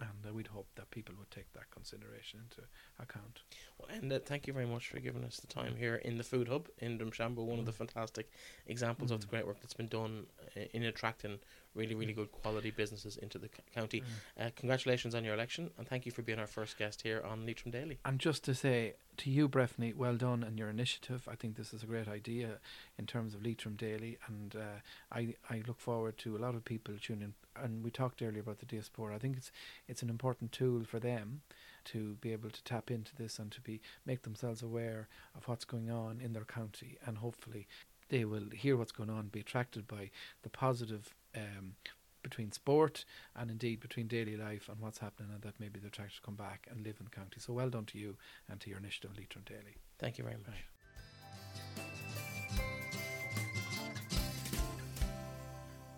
and 0.00 0.10
uh, 0.28 0.34
we'd 0.34 0.48
hope 0.48 0.66
that 0.74 0.90
people 0.90 1.14
would 1.18 1.30
take 1.30 1.50
that 1.54 1.70
consideration 1.70 2.40
into 2.42 2.68
account. 2.98 3.40
Well, 3.78 3.88
and 3.90 4.12
uh, 4.12 4.18
thank 4.18 4.46
you 4.46 4.52
very 4.52 4.66
much 4.66 4.88
for 4.88 5.00
giving 5.00 5.24
us 5.24 5.38
the 5.38 5.46
time 5.46 5.74
here 5.76 5.96
in 5.96 6.18
the 6.18 6.24
Food 6.24 6.48
Hub 6.48 6.68
in 6.78 6.98
Drumshanbo, 6.98 7.36
one 7.36 7.56
mm. 7.56 7.60
of 7.60 7.64
the 7.64 7.72
mm. 7.72 7.76
fantastic 7.76 8.30
examples 8.66 9.10
mm. 9.10 9.14
of 9.14 9.20
the 9.22 9.26
mm. 9.28 9.30
great 9.30 9.46
work 9.46 9.60
that's 9.62 9.72
been 9.72 9.88
done 9.88 10.26
uh, 10.56 10.60
in 10.74 10.82
attracting 10.82 11.38
really, 11.76 11.94
really 11.94 12.12
good 12.12 12.32
quality 12.32 12.70
businesses 12.70 13.16
into 13.16 13.38
the 13.38 13.48
c- 13.48 13.62
county. 13.74 14.02
Mm. 14.38 14.46
Uh, 14.46 14.50
congratulations 14.56 15.14
on 15.14 15.24
your 15.24 15.34
election, 15.34 15.70
and 15.78 15.86
thank 15.86 16.06
you 16.06 16.12
for 16.12 16.22
being 16.22 16.38
our 16.38 16.46
first 16.46 16.78
guest 16.78 17.02
here 17.02 17.22
on 17.28 17.46
Leitrim 17.46 17.70
Daily. 17.70 17.98
And 18.04 18.18
just 18.18 18.42
to 18.44 18.54
say 18.54 18.94
to 19.18 19.30
you, 19.30 19.48
Breffney, 19.48 19.94
well 19.94 20.16
done 20.16 20.42
and 20.42 20.58
your 20.58 20.68
initiative. 20.68 21.28
I 21.30 21.36
think 21.36 21.56
this 21.56 21.72
is 21.72 21.82
a 21.82 21.86
great 21.86 22.08
idea 22.08 22.58
in 22.98 23.06
terms 23.06 23.34
of 23.34 23.44
Leitrim 23.44 23.76
Daily, 23.76 24.18
and 24.26 24.56
uh, 24.56 24.80
I 25.12 25.34
I 25.50 25.62
look 25.66 25.80
forward 25.80 26.18
to 26.18 26.36
a 26.36 26.38
lot 26.38 26.54
of 26.54 26.64
people 26.64 26.94
tuning. 27.00 27.34
And 27.54 27.82
we 27.82 27.90
talked 27.90 28.20
earlier 28.20 28.40
about 28.40 28.58
the 28.58 28.66
diaspora. 28.66 29.14
I 29.14 29.18
think 29.18 29.36
it's 29.36 29.50
it's 29.88 30.02
an 30.02 30.10
important 30.10 30.52
tool 30.52 30.84
for 30.84 30.98
them 30.98 31.42
to 31.86 32.16
be 32.20 32.32
able 32.32 32.50
to 32.50 32.64
tap 32.64 32.90
into 32.90 33.14
this 33.14 33.38
and 33.38 33.50
to 33.52 33.60
be 33.60 33.80
make 34.04 34.22
themselves 34.22 34.62
aware 34.62 35.08
of 35.36 35.46
what's 35.46 35.64
going 35.64 35.90
on 35.90 36.20
in 36.20 36.32
their 36.32 36.44
county, 36.44 36.98
and 37.06 37.18
hopefully 37.18 37.66
they 38.08 38.24
will 38.24 38.50
hear 38.52 38.76
what's 38.76 38.92
going 38.92 39.10
on, 39.10 39.28
be 39.28 39.40
attracted 39.40 39.88
by 39.88 40.10
the 40.42 40.48
positive 40.48 41.14
um, 41.36 41.74
between 42.22 42.50
sport 42.50 43.04
and 43.36 43.50
indeed 43.50 43.78
between 43.78 44.08
daily 44.08 44.36
life 44.36 44.68
and 44.68 44.80
what's 44.80 44.98
happening, 44.98 45.30
and 45.32 45.42
that 45.42 45.54
maybe 45.60 45.78
they're 45.78 45.90
trying 45.90 46.08
to 46.08 46.22
come 46.24 46.34
back 46.34 46.66
and 46.70 46.84
live 46.84 46.96
in 46.98 47.04
the 47.04 47.10
county. 47.10 47.38
So 47.38 47.52
well 47.52 47.70
done 47.70 47.84
to 47.86 47.98
you 47.98 48.16
and 48.50 48.60
to 48.60 48.70
your 48.70 48.78
initiative, 48.78 49.12
Leitrim 49.16 49.44
Daily. 49.46 49.76
Thank 49.98 50.18
you 50.18 50.24
very 50.24 50.36
much. 50.36 50.48
Right. 50.48 50.76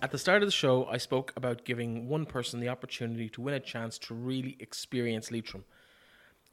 At 0.01 0.13
the 0.13 0.19
start 0.19 0.43
of 0.43 0.47
the 0.47 0.53
show, 0.53 0.87
I 0.87 0.97
spoke 0.99 1.33
about 1.35 1.65
giving 1.65 2.09
one 2.09 2.25
person 2.25 2.61
the 2.61 2.69
opportunity 2.69 3.29
to 3.31 3.41
win 3.41 3.55
a 3.55 3.61
chance 3.61 3.99
to 3.99 4.15
really 4.15 4.57
experience 4.61 5.33
Leitrim. 5.33 5.65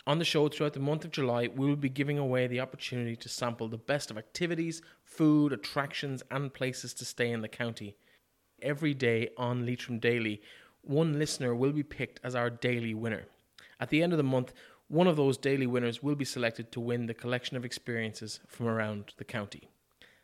On 0.07 0.17
the 0.17 0.25
show 0.25 0.47
throughout 0.47 0.73
the 0.73 0.79
month 0.79 1.05
of 1.05 1.11
July, 1.11 1.49
we 1.53 1.67
will 1.67 1.75
be 1.75 1.89
giving 1.89 2.17
away 2.17 2.47
the 2.47 2.59
opportunity 2.59 3.15
to 3.17 3.29
sample 3.29 3.67
the 3.67 3.77
best 3.77 4.09
of 4.09 4.17
activities, 4.17 4.81
food, 5.03 5.51
attractions, 5.51 6.23
and 6.31 6.53
places 6.53 6.93
to 6.95 7.05
stay 7.05 7.31
in 7.31 7.41
the 7.41 7.47
county 7.47 7.95
every 8.61 8.93
day 8.93 9.29
on 9.37 9.65
Leitrim 9.65 9.99
Daily, 9.99 10.41
one 10.81 11.17
listener 11.17 11.55
will 11.55 11.71
be 11.71 11.83
picked 11.83 12.19
as 12.23 12.35
our 12.35 12.49
daily 12.49 12.93
winner. 12.93 13.25
At 13.79 13.89
the 13.89 14.03
end 14.03 14.13
of 14.13 14.17
the 14.17 14.23
month, 14.23 14.53
one 14.87 15.07
of 15.07 15.15
those 15.15 15.37
daily 15.37 15.65
winners 15.65 16.03
will 16.03 16.15
be 16.15 16.25
selected 16.25 16.71
to 16.71 16.79
win 16.79 17.07
the 17.07 17.13
collection 17.13 17.57
of 17.57 17.65
experiences 17.65 18.39
from 18.47 18.67
around 18.67 19.13
the 19.17 19.23
county. 19.23 19.67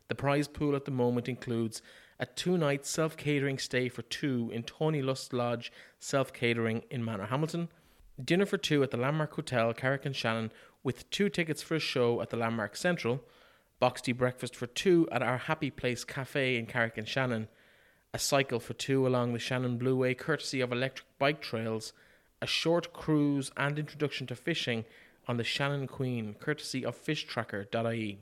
The 0.07 0.15
prize 0.15 0.47
pool 0.47 0.75
at 0.75 0.85
the 0.85 0.91
moment 0.91 1.27
includes 1.27 1.81
a 2.19 2.25
two 2.25 2.57
night 2.57 2.85
self 2.85 3.17
catering 3.17 3.57
stay 3.57 3.89
for 3.89 4.03
two 4.03 4.51
in 4.53 4.63
Tony 4.63 5.01
Lust 5.01 5.33
Lodge 5.33 5.71
Self 5.99 6.31
Catering 6.31 6.83
in 6.91 7.03
Manorhamilton, 7.03 7.69
dinner 8.23 8.45
for 8.45 8.57
two 8.57 8.83
at 8.83 8.91
the 8.91 8.97
Landmark 8.97 9.33
Hotel, 9.33 9.73
Carrick-on-Shannon, 9.73 10.51
with 10.83 11.09
two 11.09 11.29
tickets 11.29 11.63
for 11.63 11.75
a 11.75 11.79
show 11.79 12.21
at 12.21 12.29
the 12.29 12.37
Landmark 12.37 12.75
Central, 12.75 13.21
box 13.79 14.01
tea 14.01 14.11
breakfast 14.11 14.55
for 14.55 14.67
two 14.67 15.07
at 15.11 15.23
our 15.23 15.37
Happy 15.37 15.71
Place 15.71 16.03
Cafe 16.03 16.55
in 16.55 16.67
Carrick-on-Shannon, 16.67 17.47
a 18.13 18.19
cycle 18.19 18.59
for 18.59 18.73
two 18.73 19.07
along 19.07 19.31
the 19.31 19.39
Shannon 19.39 19.77
Blue 19.77 19.95
Blueway 19.95 20.17
courtesy 20.17 20.59
of 20.59 20.73
Electric 20.73 21.07
Bike 21.17 21.41
Trails, 21.41 21.93
a 22.41 22.45
short 22.45 22.91
cruise 22.91 23.51
and 23.55 23.79
introduction 23.79 24.27
to 24.27 24.35
fishing 24.35 24.83
on 25.29 25.37
the 25.37 25.45
Shannon 25.45 25.87
Queen 25.87 26.35
courtesy 26.37 26.83
of 26.83 27.01
fishtracker.ie, 27.01 28.19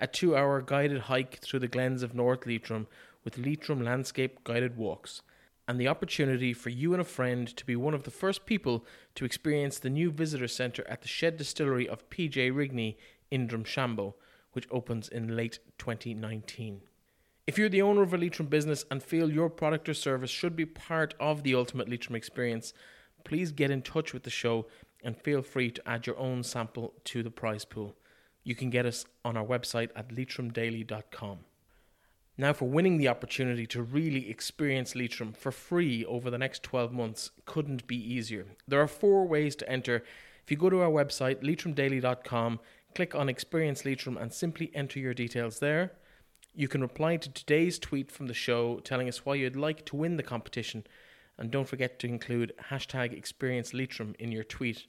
a 0.00 0.06
two 0.06 0.34
hour 0.34 0.62
guided 0.62 1.02
hike 1.02 1.38
through 1.40 1.60
the 1.60 1.68
glens 1.68 2.02
of 2.02 2.14
North 2.14 2.46
Leitrim 2.46 2.86
with 3.22 3.36
Leitrim 3.36 3.84
landscape 3.84 4.42
guided 4.42 4.78
walks, 4.78 5.20
and 5.68 5.78
the 5.78 5.88
opportunity 5.88 6.54
for 6.54 6.70
you 6.70 6.94
and 6.94 7.02
a 7.02 7.04
friend 7.04 7.54
to 7.58 7.66
be 7.66 7.76
one 7.76 7.92
of 7.92 8.04
the 8.04 8.10
first 8.10 8.46
people 8.46 8.86
to 9.14 9.26
experience 9.26 9.78
the 9.78 9.90
new 9.90 10.10
visitor 10.10 10.48
centre 10.48 10.88
at 10.88 11.02
the 11.02 11.08
Shed 11.08 11.36
Distillery 11.36 11.86
of 11.86 12.08
PJ 12.08 12.50
Rigney 12.52 12.96
in 13.30 13.46
Drumshanbo, 13.46 14.14
which 14.52 14.66
opens 14.70 15.10
in 15.10 15.36
late 15.36 15.58
2019. 15.76 16.80
If 17.46 17.58
you're 17.58 17.68
the 17.68 17.82
owner 17.82 18.02
of 18.02 18.14
a 18.14 18.18
Leitrim 18.18 18.48
business 18.48 18.84
and 18.90 19.02
feel 19.02 19.30
your 19.30 19.50
product 19.50 19.88
or 19.88 19.94
service 19.94 20.30
should 20.30 20.54
be 20.54 20.66
part 20.66 21.14
of 21.18 21.42
the 21.42 21.54
ultimate 21.54 21.88
Leitrim 21.88 22.14
experience, 22.14 22.72
please 23.24 23.50
get 23.50 23.70
in 23.70 23.82
touch 23.82 24.12
with 24.12 24.22
the 24.22 24.30
show 24.30 24.66
and 25.02 25.16
feel 25.16 25.42
free 25.42 25.70
to 25.70 25.88
add 25.88 26.06
your 26.06 26.18
own 26.18 26.42
sample 26.42 26.94
to 27.04 27.22
the 27.22 27.30
prize 27.30 27.64
pool. 27.64 27.96
You 28.44 28.54
can 28.54 28.70
get 28.70 28.86
us 28.86 29.04
on 29.24 29.36
our 29.36 29.44
website 29.44 29.90
at 29.96 30.10
leitrimdaily.com. 30.10 31.38
Now, 32.38 32.52
for 32.52 32.66
winning 32.66 32.96
the 32.96 33.08
opportunity 33.08 33.66
to 33.66 33.82
really 33.82 34.30
experience 34.30 34.94
Leitrim 34.94 35.32
for 35.32 35.52
free 35.52 36.04
over 36.06 36.30
the 36.30 36.38
next 36.38 36.62
12 36.62 36.92
months 36.92 37.30
couldn't 37.44 37.86
be 37.86 37.96
easier. 37.96 38.46
There 38.66 38.80
are 38.80 38.88
four 38.88 39.26
ways 39.26 39.54
to 39.56 39.68
enter. 39.68 40.04
If 40.42 40.50
you 40.50 40.56
go 40.56 40.70
to 40.70 40.80
our 40.80 40.90
website, 40.90 41.42
leitrimdaily.com, 41.42 42.60
click 42.94 43.14
on 43.14 43.28
Experience 43.28 43.84
Leitrim 43.84 44.16
and 44.16 44.32
simply 44.32 44.70
enter 44.74 44.98
your 44.98 45.12
details 45.12 45.58
there. 45.58 45.92
You 46.52 46.66
can 46.66 46.80
reply 46.80 47.16
to 47.16 47.30
today's 47.30 47.78
tweet 47.78 48.10
from 48.10 48.26
the 48.26 48.34
show 48.34 48.80
telling 48.80 49.08
us 49.08 49.24
why 49.24 49.36
you'd 49.36 49.54
like 49.54 49.84
to 49.86 49.96
win 49.96 50.16
the 50.16 50.24
competition, 50.24 50.84
and 51.38 51.48
don't 51.50 51.68
forget 51.68 52.00
to 52.00 52.08
include 52.08 52.52
hashtag 52.70 53.12
Experience 53.16 53.72
Leitrim 53.72 54.16
in 54.18 54.32
your 54.32 54.42
tweet. 54.42 54.86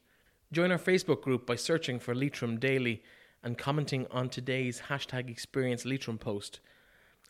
Join 0.52 0.72
our 0.72 0.80
Facebook 0.80 1.22
group 1.22 1.46
by 1.46 1.56
searching 1.56 2.00
for 2.00 2.16
Leitrim 2.16 2.58
Daily 2.60 3.04
and 3.44 3.60
commenting 3.60 4.08
on 4.10 4.28
today's 4.28 4.82
hashtag 4.90 5.30
Experience 5.30 5.86
Leitrim 5.86 6.18
post. 6.18 6.60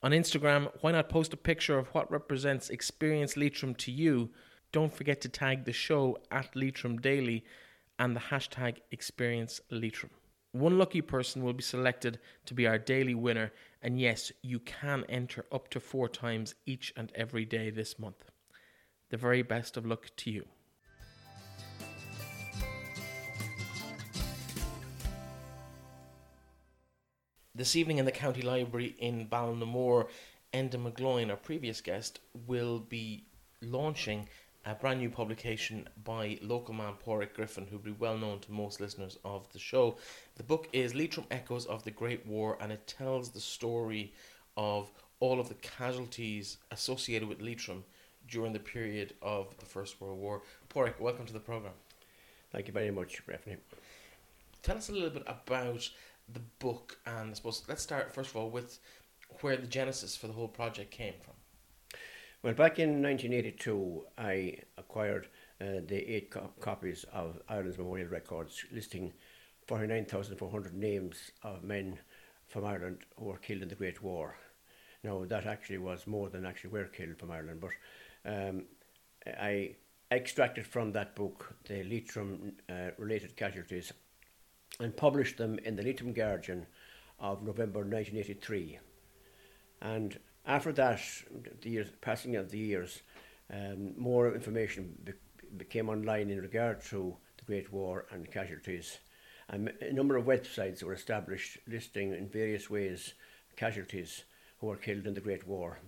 On 0.02 0.12
Instagram, 0.12 0.72
why 0.80 0.94
not 0.94 1.10
post 1.10 1.34
a 1.34 1.38
picture 1.38 1.78
of 1.78 1.89
what 1.89 2.10
represents 2.10 2.70
Experience 2.70 3.36
Leitrim 3.36 3.76
to 3.76 3.91
you? 3.91 4.30
Don't 4.72 4.96
forget 4.96 5.20
to 5.22 5.30
tag 5.30 5.65
the 5.65 5.74
show 5.74 6.17
at 6.32 6.56
Leitrim 6.56 6.98
Daily 6.98 7.44
and 8.00 8.15
the 8.15 8.22
hashtag 8.22 8.78
Experience 8.91 9.60
Leitrim. 9.70 10.12
One 10.54 10.78
lucky 10.78 11.02
person 11.02 11.44
will 11.44 11.54
be 11.54 11.63
selected 11.63 12.20
to 12.46 12.54
be 12.54 12.65
our 12.65 12.78
daily 12.78 13.13
winner, 13.13 13.52
and 13.82 14.00
yes, 14.00 14.32
you 14.41 14.60
can 14.60 15.04
enter 15.10 15.46
up 15.52 15.70
to 15.70 15.80
four 15.80 16.08
times 16.08 16.54
each 16.65 16.94
and 16.96 17.12
every 17.15 17.46
day 17.46 17.70
this 17.72 17.98
month. 17.98 18.24
The 19.10 19.17
very 19.17 19.41
best 19.41 19.76
of 19.76 19.86
luck 19.86 20.10
to 20.17 20.32
you. 20.32 20.46
This 27.56 27.76
evening 27.76 27.98
in 27.98 28.06
the 28.06 28.12
County 28.12 28.41
Library 28.41 28.96
in 29.00 29.28
Ballinamore, 29.28 30.08
Enda 30.54 30.76
McGloin, 30.76 31.30
our 31.30 31.36
previous 31.36 31.82
guest, 31.82 32.20
will 32.48 32.80
be 32.80 33.26
launching 33.62 34.28
a 34.65 34.76
brand 34.76 35.00
new 35.00 35.10
publication 35.10 35.88
by 36.04 36.38
local 36.41 36.74
man 36.74 36.93
Pádraig 37.04 37.34
Griffin, 37.34 37.65
who'll 37.65 37.80
be 37.80 37.91
well 37.91 38.17
known 38.17 38.39
to 38.41 38.52
most 38.52 38.80
listeners 38.80 39.17
of 39.26 39.52
the 39.54 39.60
show. 39.60 39.97
The 40.36 40.43
book 40.43 40.69
is 40.71 40.93
Leitrim 40.93 41.26
Echoes 41.32 41.65
of 41.65 41.84
the 41.84 41.89
Great 41.89 42.26
War, 42.28 42.58
and 42.62 42.71
it 42.71 42.86
tells 42.86 43.30
the 43.30 43.39
story 43.39 44.13
of 44.56 44.91
all 45.19 45.39
of 45.39 45.50
the 45.50 45.56
casualties 45.56 46.58
associated 46.69 47.28
with 47.28 47.41
Leitrim 47.41 47.84
during 48.30 48.54
the 48.54 48.60
period 48.60 49.13
of 49.21 49.58
the 49.58 49.65
First 49.65 50.00
World 50.00 50.19
War. 50.19 50.43
Porrick, 50.69 51.00
welcome 51.00 51.26
to 51.26 51.34
the 51.34 51.39
programme. 51.39 51.74
Thank 52.52 52.67
you 52.67 52.74
very 52.74 52.91
much, 52.91 53.26
Breffney. 53.26 53.58
Tell 54.62 54.78
us 54.78 54.89
a 54.89 54.93
little 54.93 55.10
bit 55.10 55.24
about 55.26 55.89
the 56.32 56.41
book, 56.60 57.00
and 57.08 57.32
I 57.32 57.34
suppose 57.34 57.63
let's 57.67 57.82
start 57.82 58.13
first 58.13 58.30
of 58.30 58.36
all 58.36 58.52
with 58.52 58.78
where 59.39 59.58
the 59.58 59.65
genesis 59.65 60.15
for 60.15 60.28
the 60.28 60.34
whole 60.34 60.47
project 60.47 60.91
came 60.91 61.15
from. 61.24 61.34
Well, 62.44 62.56
back 62.56 62.80
in 62.80 63.04
1982, 63.04 64.04
I 64.18 64.58
acquired 64.76 65.28
uh, 65.62 65.82
the 65.86 66.04
eight 66.12 66.32
co- 66.32 66.50
copies 66.60 67.06
of 67.14 67.40
Ireland's 67.48 67.78
Memorial 67.78 68.08
Records 68.08 68.66
listing 68.72 69.14
49,400 69.68 70.74
names 70.74 71.30
of 71.44 71.64
men 71.64 72.00
from 72.48 72.66
Ireland 72.66 73.04
who 73.16 73.26
were 73.26 73.38
killed 73.38 73.62
in 73.62 73.68
the 73.68 73.76
Great 73.76 74.02
War. 74.02 74.40
Now, 75.04 75.24
that 75.26 75.46
actually 75.46 75.78
was 75.78 76.08
more 76.08 76.30
than 76.30 76.48
actually 76.48 76.72
were 76.72 76.86
killed 76.86 77.20
from 77.20 77.30
Ireland, 77.30 77.62
but 77.62 77.72
um, 78.26 78.64
I 79.28 79.76
extracted 80.12 80.66
from 80.66 80.94
that 80.94 81.16
book 81.16 81.54
the 81.68 81.84
Leitrim 81.84 82.54
uh, 82.68 82.90
related 82.98 83.36
casualties 83.36 83.94
and 84.80 84.98
published 84.98 85.38
them 85.38 85.60
in 85.60 85.76
the 85.76 85.84
Leitrim 85.84 86.12
Guardian 86.12 86.66
of 87.20 87.44
November 87.44 87.82
1983. 87.82 88.80
And 89.84 90.18
after 90.46 90.72
that, 90.74 91.02
the 91.62 91.70
years, 91.70 91.88
passing 92.02 92.36
of 92.36 92.50
the 92.50 92.58
years, 92.58 93.02
um, 93.54 93.94
more 93.98 94.34
information 94.34 94.98
be- 95.04 95.14
became 95.58 95.90
online 95.90 96.30
in 96.30 96.42
regard 96.42 96.84
to 96.86 97.16
the 97.38 97.46
Great 97.46 97.72
War 97.72 98.06
and 98.12 98.32
casualties. 98.32 99.00
And 99.50 99.72
a 99.82 99.92
number 99.94 100.16
of 100.16 100.26
websites 100.26 100.82
were 100.82 100.94
established 100.94 101.58
listing 101.68 102.14
in 102.14 102.30
various 102.30 102.70
ways 102.70 103.14
casualties 103.56 104.24
who 104.60 104.68
were 104.68 104.78
killed 104.78 105.06
in 105.06 105.14
the 105.14 105.22
Great 105.22 105.46
War. 105.48 105.80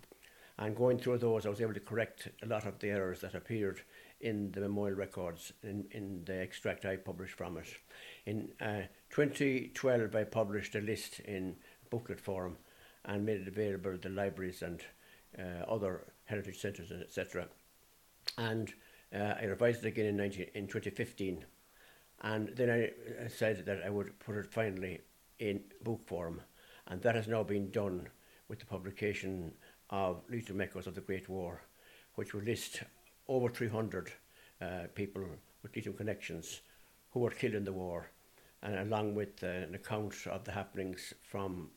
And 0.57 0.75
going 0.75 0.99
through 0.99 1.17
those, 1.19 1.45
I 1.45 1.49
was 1.49 1.61
able 1.61 1.73
to 1.73 1.79
correct 1.79 2.27
a 2.43 2.45
lot 2.45 2.65
of 2.65 2.79
the 2.79 2.89
errors 2.89 3.21
that 3.21 3.33
appeared 3.33 3.81
in 4.21 4.51
the 4.51 4.61
memorial 4.61 4.97
records 4.97 5.51
in, 5.63 5.85
in 5.91 6.23
the 6.25 6.39
extract 6.39 6.85
I 6.85 6.97
published 6.97 7.35
from 7.35 7.57
it. 7.57 7.67
In 8.25 8.49
uh, 8.61 8.83
2012, 9.09 10.15
I 10.15 10.23
published 10.23 10.75
a 10.75 10.81
list 10.81 11.19
in 11.21 11.55
booklet 11.89 12.19
form 12.19 12.57
and 13.05 13.25
made 13.25 13.41
it 13.41 13.47
available 13.47 13.97
to 13.97 14.09
libraries 14.09 14.61
and 14.61 14.81
uh, 15.37 15.63
other 15.69 16.05
heritage 16.25 16.59
centres, 16.59 16.91
etc. 16.91 17.47
And 18.37 18.73
uh, 19.13 19.35
I 19.39 19.45
revised 19.45 19.83
it 19.83 19.89
again 19.89 20.05
in, 20.05 20.17
19, 20.17 20.47
in 20.53 20.67
2015. 20.67 21.45
And 22.21 22.49
then 22.55 22.69
I 22.69 23.27
said 23.27 23.65
that 23.65 23.81
I 23.85 23.89
would 23.89 24.17
put 24.19 24.37
it 24.37 24.51
finally 24.51 25.01
in 25.39 25.61
book 25.83 26.01
form. 26.05 26.41
And 26.87 27.01
that 27.01 27.15
has 27.15 27.27
now 27.27 27.43
been 27.43 27.71
done 27.71 28.07
with 28.47 28.59
the 28.59 28.65
publication 28.65 29.53
of 29.89 30.21
Leitrim 30.29 30.61
Echoes 30.61 30.87
of 30.87 30.95
the 30.95 31.01
Great 31.01 31.27
War, 31.29 31.61
which 32.15 32.33
will 32.33 32.41
list 32.41 32.83
over 33.27 33.49
300 33.49 34.11
uh, 34.61 34.65
people 34.95 35.23
with 35.61 35.75
Leitrim 35.75 35.95
connections 35.95 36.61
who 37.11 37.19
were 37.19 37.29
killed 37.29 37.53
in 37.53 37.63
the 37.63 37.71
war, 37.71 38.09
and 38.61 38.75
along 38.75 39.13
with 39.13 39.43
uh, 39.43 39.47
an 39.47 39.75
account 39.75 40.15
of 40.27 40.43
the 40.43 40.51
happenings 40.51 41.13
from 41.21 41.69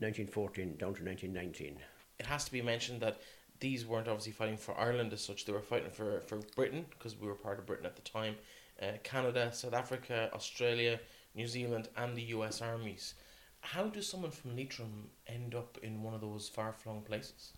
1914 0.00 0.76
down 0.76 0.94
to 0.94 1.04
1919. 1.04 1.78
It 2.18 2.26
has 2.26 2.44
to 2.44 2.52
be 2.52 2.62
mentioned 2.62 3.00
that 3.00 3.20
these 3.60 3.86
weren't 3.86 4.08
obviously 4.08 4.32
fighting 4.32 4.56
for 4.56 4.78
Ireland 4.78 5.12
as 5.12 5.20
such. 5.20 5.44
They 5.44 5.52
were 5.52 5.60
fighting 5.60 5.90
for, 5.90 6.20
for 6.20 6.38
Britain 6.54 6.86
because 6.90 7.18
we 7.18 7.26
were 7.26 7.34
part 7.34 7.58
of 7.58 7.66
Britain 7.66 7.86
at 7.86 7.96
the 7.96 8.02
time. 8.02 8.36
Uh, 8.80 8.92
Canada, 9.02 9.52
South 9.52 9.74
Africa, 9.74 10.30
Australia, 10.32 11.00
New 11.34 11.46
Zealand, 11.46 11.88
and 11.96 12.16
the 12.16 12.22
US 12.22 12.62
armies. 12.62 13.14
How 13.60 13.88
does 13.88 14.08
someone 14.08 14.30
from 14.30 14.56
Leitrim 14.56 15.10
end 15.26 15.54
up 15.54 15.78
in 15.82 16.02
one 16.02 16.14
of 16.14 16.20
those 16.20 16.48
far 16.48 16.72
flung 16.72 17.02
places? 17.02 17.52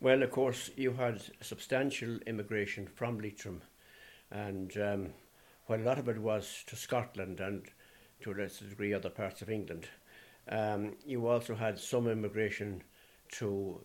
Well, 0.00 0.22
of 0.22 0.30
course, 0.30 0.70
you 0.76 0.92
had 0.92 1.20
substantial 1.40 2.18
immigration 2.26 2.86
from 2.86 3.18
Leitrim, 3.18 3.62
and 4.30 4.76
um, 4.78 5.08
while 5.66 5.80
a 5.80 5.82
lot 5.82 5.98
of 5.98 6.08
it 6.08 6.18
was 6.18 6.64
to 6.68 6.76
Scotland 6.76 7.40
and 7.40 7.64
to 8.20 8.32
a 8.32 8.34
lesser 8.34 8.64
degree 8.64 8.94
other 8.94 9.10
parts 9.10 9.42
of 9.42 9.50
England, 9.50 9.88
um, 10.48 10.92
you 11.04 11.26
also 11.26 11.54
had 11.54 11.78
some 11.78 12.08
immigration 12.08 12.82
to 13.32 13.84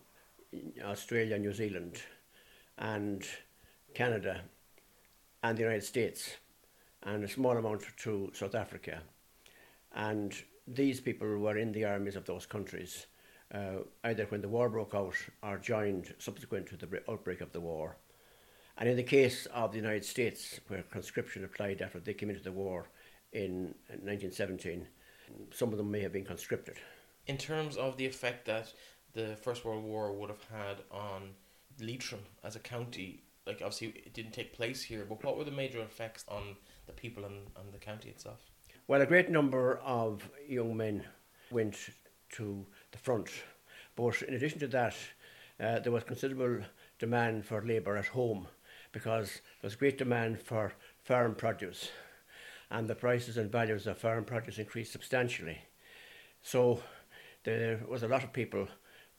Australia, 0.82 1.38
New 1.38 1.52
Zealand, 1.52 2.00
and 2.78 3.24
Canada, 3.94 4.40
and 5.42 5.56
the 5.58 5.62
United 5.62 5.84
States, 5.84 6.36
and 7.02 7.22
a 7.24 7.28
small 7.28 7.56
amount 7.56 7.82
to 7.98 8.30
South 8.32 8.54
Africa. 8.54 9.02
And 9.94 10.34
these 10.66 11.00
people 11.00 11.38
were 11.38 11.58
in 11.58 11.72
the 11.72 11.84
armies 11.84 12.16
of 12.16 12.24
those 12.24 12.46
countries, 12.46 13.06
uh, 13.52 13.80
either 14.04 14.24
when 14.26 14.40
the 14.40 14.48
war 14.48 14.68
broke 14.68 14.94
out 14.94 15.14
or 15.42 15.58
joined 15.58 16.14
subsequent 16.18 16.66
to 16.68 16.76
the 16.76 17.02
outbreak 17.08 17.40
of 17.40 17.52
the 17.52 17.60
war. 17.60 17.96
And 18.78 18.88
in 18.88 18.96
the 18.96 19.04
case 19.04 19.46
of 19.46 19.70
the 19.70 19.78
United 19.78 20.04
States, 20.04 20.58
where 20.66 20.82
conscription 20.82 21.44
applied 21.44 21.80
after 21.82 22.00
they 22.00 22.14
came 22.14 22.30
into 22.30 22.42
the 22.42 22.50
war 22.50 22.88
in 23.32 23.74
1917, 23.88 24.86
some 25.52 25.72
of 25.72 25.78
them 25.78 25.90
may 25.90 26.00
have 26.00 26.12
been 26.12 26.24
conscripted. 26.24 26.76
In 27.26 27.38
terms 27.38 27.76
of 27.76 27.96
the 27.96 28.06
effect 28.06 28.46
that 28.46 28.72
the 29.12 29.36
First 29.36 29.64
World 29.64 29.84
War 29.84 30.12
would 30.12 30.30
have 30.30 30.44
had 30.52 30.78
on 30.90 31.30
Leitrim 31.80 32.20
as 32.42 32.56
a 32.56 32.60
county, 32.60 33.22
like 33.46 33.56
obviously 33.56 33.88
it 33.88 34.12
didn't 34.12 34.32
take 34.32 34.52
place 34.52 34.82
here, 34.82 35.04
but 35.08 35.22
what 35.24 35.36
were 35.36 35.44
the 35.44 35.50
major 35.50 35.80
effects 35.80 36.24
on 36.28 36.56
the 36.86 36.92
people 36.92 37.24
and, 37.24 37.46
and 37.56 37.72
the 37.72 37.78
county 37.78 38.08
itself? 38.08 38.40
Well, 38.86 39.00
a 39.00 39.06
great 39.06 39.30
number 39.30 39.78
of 39.78 40.28
young 40.46 40.76
men 40.76 41.04
went 41.50 41.76
to 42.32 42.66
the 42.90 42.98
front, 42.98 43.30
but 43.96 44.20
in 44.22 44.34
addition 44.34 44.58
to 44.60 44.68
that, 44.68 44.94
uh, 45.60 45.78
there 45.78 45.92
was 45.92 46.04
considerable 46.04 46.64
demand 46.98 47.46
for 47.46 47.64
labour 47.64 47.96
at 47.96 48.06
home 48.06 48.46
because 48.92 49.40
there 49.60 49.68
was 49.68 49.76
great 49.76 49.98
demand 49.98 50.40
for 50.40 50.72
farm 51.02 51.34
produce 51.34 51.90
and 52.70 52.88
the 52.88 52.94
prices 52.94 53.36
and 53.36 53.50
values 53.50 53.86
of 53.86 53.98
farm 53.98 54.24
produce 54.24 54.58
increased 54.58 54.92
substantially. 54.92 55.58
So 56.42 56.82
there 57.44 57.80
was 57.88 58.02
a 58.02 58.08
lot 58.08 58.24
of 58.24 58.32
people 58.32 58.68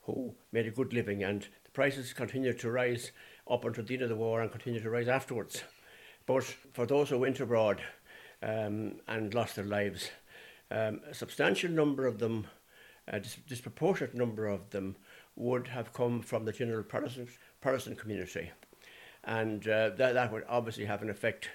who 0.02 0.34
made 0.52 0.66
a 0.66 0.70
good 0.70 0.92
living 0.92 1.24
and 1.24 1.46
the 1.64 1.70
prices 1.72 2.12
continued 2.12 2.58
to 2.60 2.70
rise 2.70 3.12
up 3.50 3.64
until 3.64 3.84
the 3.84 3.94
end 3.94 4.02
of 4.02 4.08
the 4.08 4.16
war 4.16 4.40
and 4.40 4.50
continued 4.50 4.82
to 4.82 4.90
rise 4.90 5.08
afterwards. 5.08 5.62
But 6.26 6.44
for 6.44 6.86
those 6.86 7.10
who 7.10 7.18
went 7.18 7.40
abroad 7.40 7.80
um, 8.42 9.00
and 9.08 9.32
lost 9.32 9.56
their 9.56 9.64
lives, 9.64 10.10
um, 10.70 11.00
a 11.08 11.14
substantial 11.14 11.70
number 11.70 12.06
of 12.06 12.18
them, 12.18 12.46
a 13.06 13.20
dis- 13.20 13.38
disproportionate 13.48 14.14
number 14.14 14.46
of 14.46 14.70
them, 14.70 14.96
would 15.36 15.68
have 15.68 15.92
come 15.92 16.22
from 16.22 16.44
the 16.44 16.52
general 16.52 16.82
Protestant, 16.82 17.28
Protestant 17.60 17.98
community. 17.98 18.50
And 19.24 19.66
uh, 19.68 19.90
that, 19.90 20.14
that 20.14 20.32
would 20.32 20.44
obviously 20.48 20.86
have 20.86 21.02
an 21.02 21.10
effect 21.10 21.50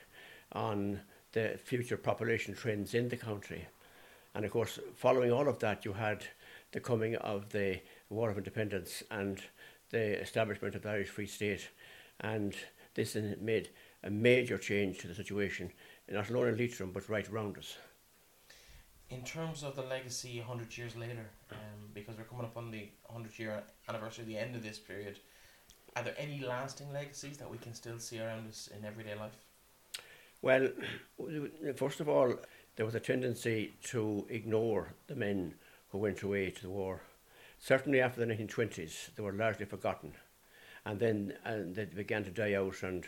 on 0.54 1.02
the 1.34 1.60
future 1.64 1.98
population 1.98 2.54
trends 2.54 2.94
in 2.94 3.10
the 3.10 3.18
country. 3.18 3.68
And 4.34 4.46
of 4.46 4.52
course, 4.52 4.80
following 4.96 5.32
all 5.32 5.48
of 5.48 5.60
that, 5.60 5.86
you 5.86 5.94
had 5.94 6.26
the 6.72 6.80
coming 6.80 7.16
of 7.16 7.50
the 7.50 7.82
War 8.10 8.30
of 8.30 8.38
Independence 8.38 9.04
and 9.12 9.42
the 9.90 10.22
establishment 10.22 10.76
of 10.76 10.84
the 10.84 10.90
Irish 10.90 11.10
Free 11.10 11.28
State. 11.28 11.68
And 12.22 12.56
this 12.94 13.16
made 13.40 13.70
a 14.04 14.10
major 14.10 14.58
change 14.58 15.00
to 15.00 15.08
the 15.08 15.16
situation, 15.16 15.72
not 16.10 16.32
only 16.32 16.50
in 16.50 16.58
Leitrim, 16.58 16.92
but 16.92 17.10
right 17.10 17.28
around 17.30 17.58
us. 17.58 17.78
In 19.10 19.24
terms 19.24 19.64
of 19.64 19.76
the 19.76 19.82
legacy 19.82 20.40
100 20.40 20.78
years 20.78 20.96
later, 20.96 21.30
um, 21.52 21.58
because 21.94 22.18
we're 22.18 22.24
coming 22.24 22.46
up 22.46 22.56
on 22.56 22.72
the 22.72 22.90
100 23.08 23.38
year 23.38 23.62
anniversary, 23.90 24.24
the 24.24 24.38
end 24.38 24.56
of 24.56 24.64
this 24.64 24.80
period, 24.80 25.20
are 25.98 26.04
there 26.04 26.16
any 26.18 26.40
lasting 26.40 26.92
legacies 26.94 27.38
that 27.38 27.52
we 27.52 27.58
can 27.58 27.74
still 27.74 28.00
see 28.00 28.22
around 28.22 28.48
us 28.48 28.70
in 28.76 28.86
everyday 28.86 29.16
life? 29.16 29.36
Well, 30.44 30.70
first 31.76 32.00
of 32.00 32.10
all, 32.10 32.34
there 32.76 32.86
was 32.86 32.96
a 32.96 33.00
tendency 33.00 33.74
to 33.84 34.26
ignore 34.28 34.96
the 35.06 35.16
men 35.16 35.54
who 35.90 36.00
went 36.00 36.24
away 36.24 36.50
to 36.50 36.62
the 36.64 36.70
war. 36.70 37.02
Certainly 37.60 38.02
after 38.02 38.26
the 38.26 38.34
1920s, 38.34 39.14
they 39.16 39.22
were 39.22 39.34
largely 39.34 39.66
forgotten. 39.66 40.14
And 40.84 41.00
then 41.00 41.34
and 41.46 41.76
they 41.76 41.86
began 41.86 42.24
to 42.24 42.32
die 42.32 42.56
out, 42.56 42.82
and 42.82 43.06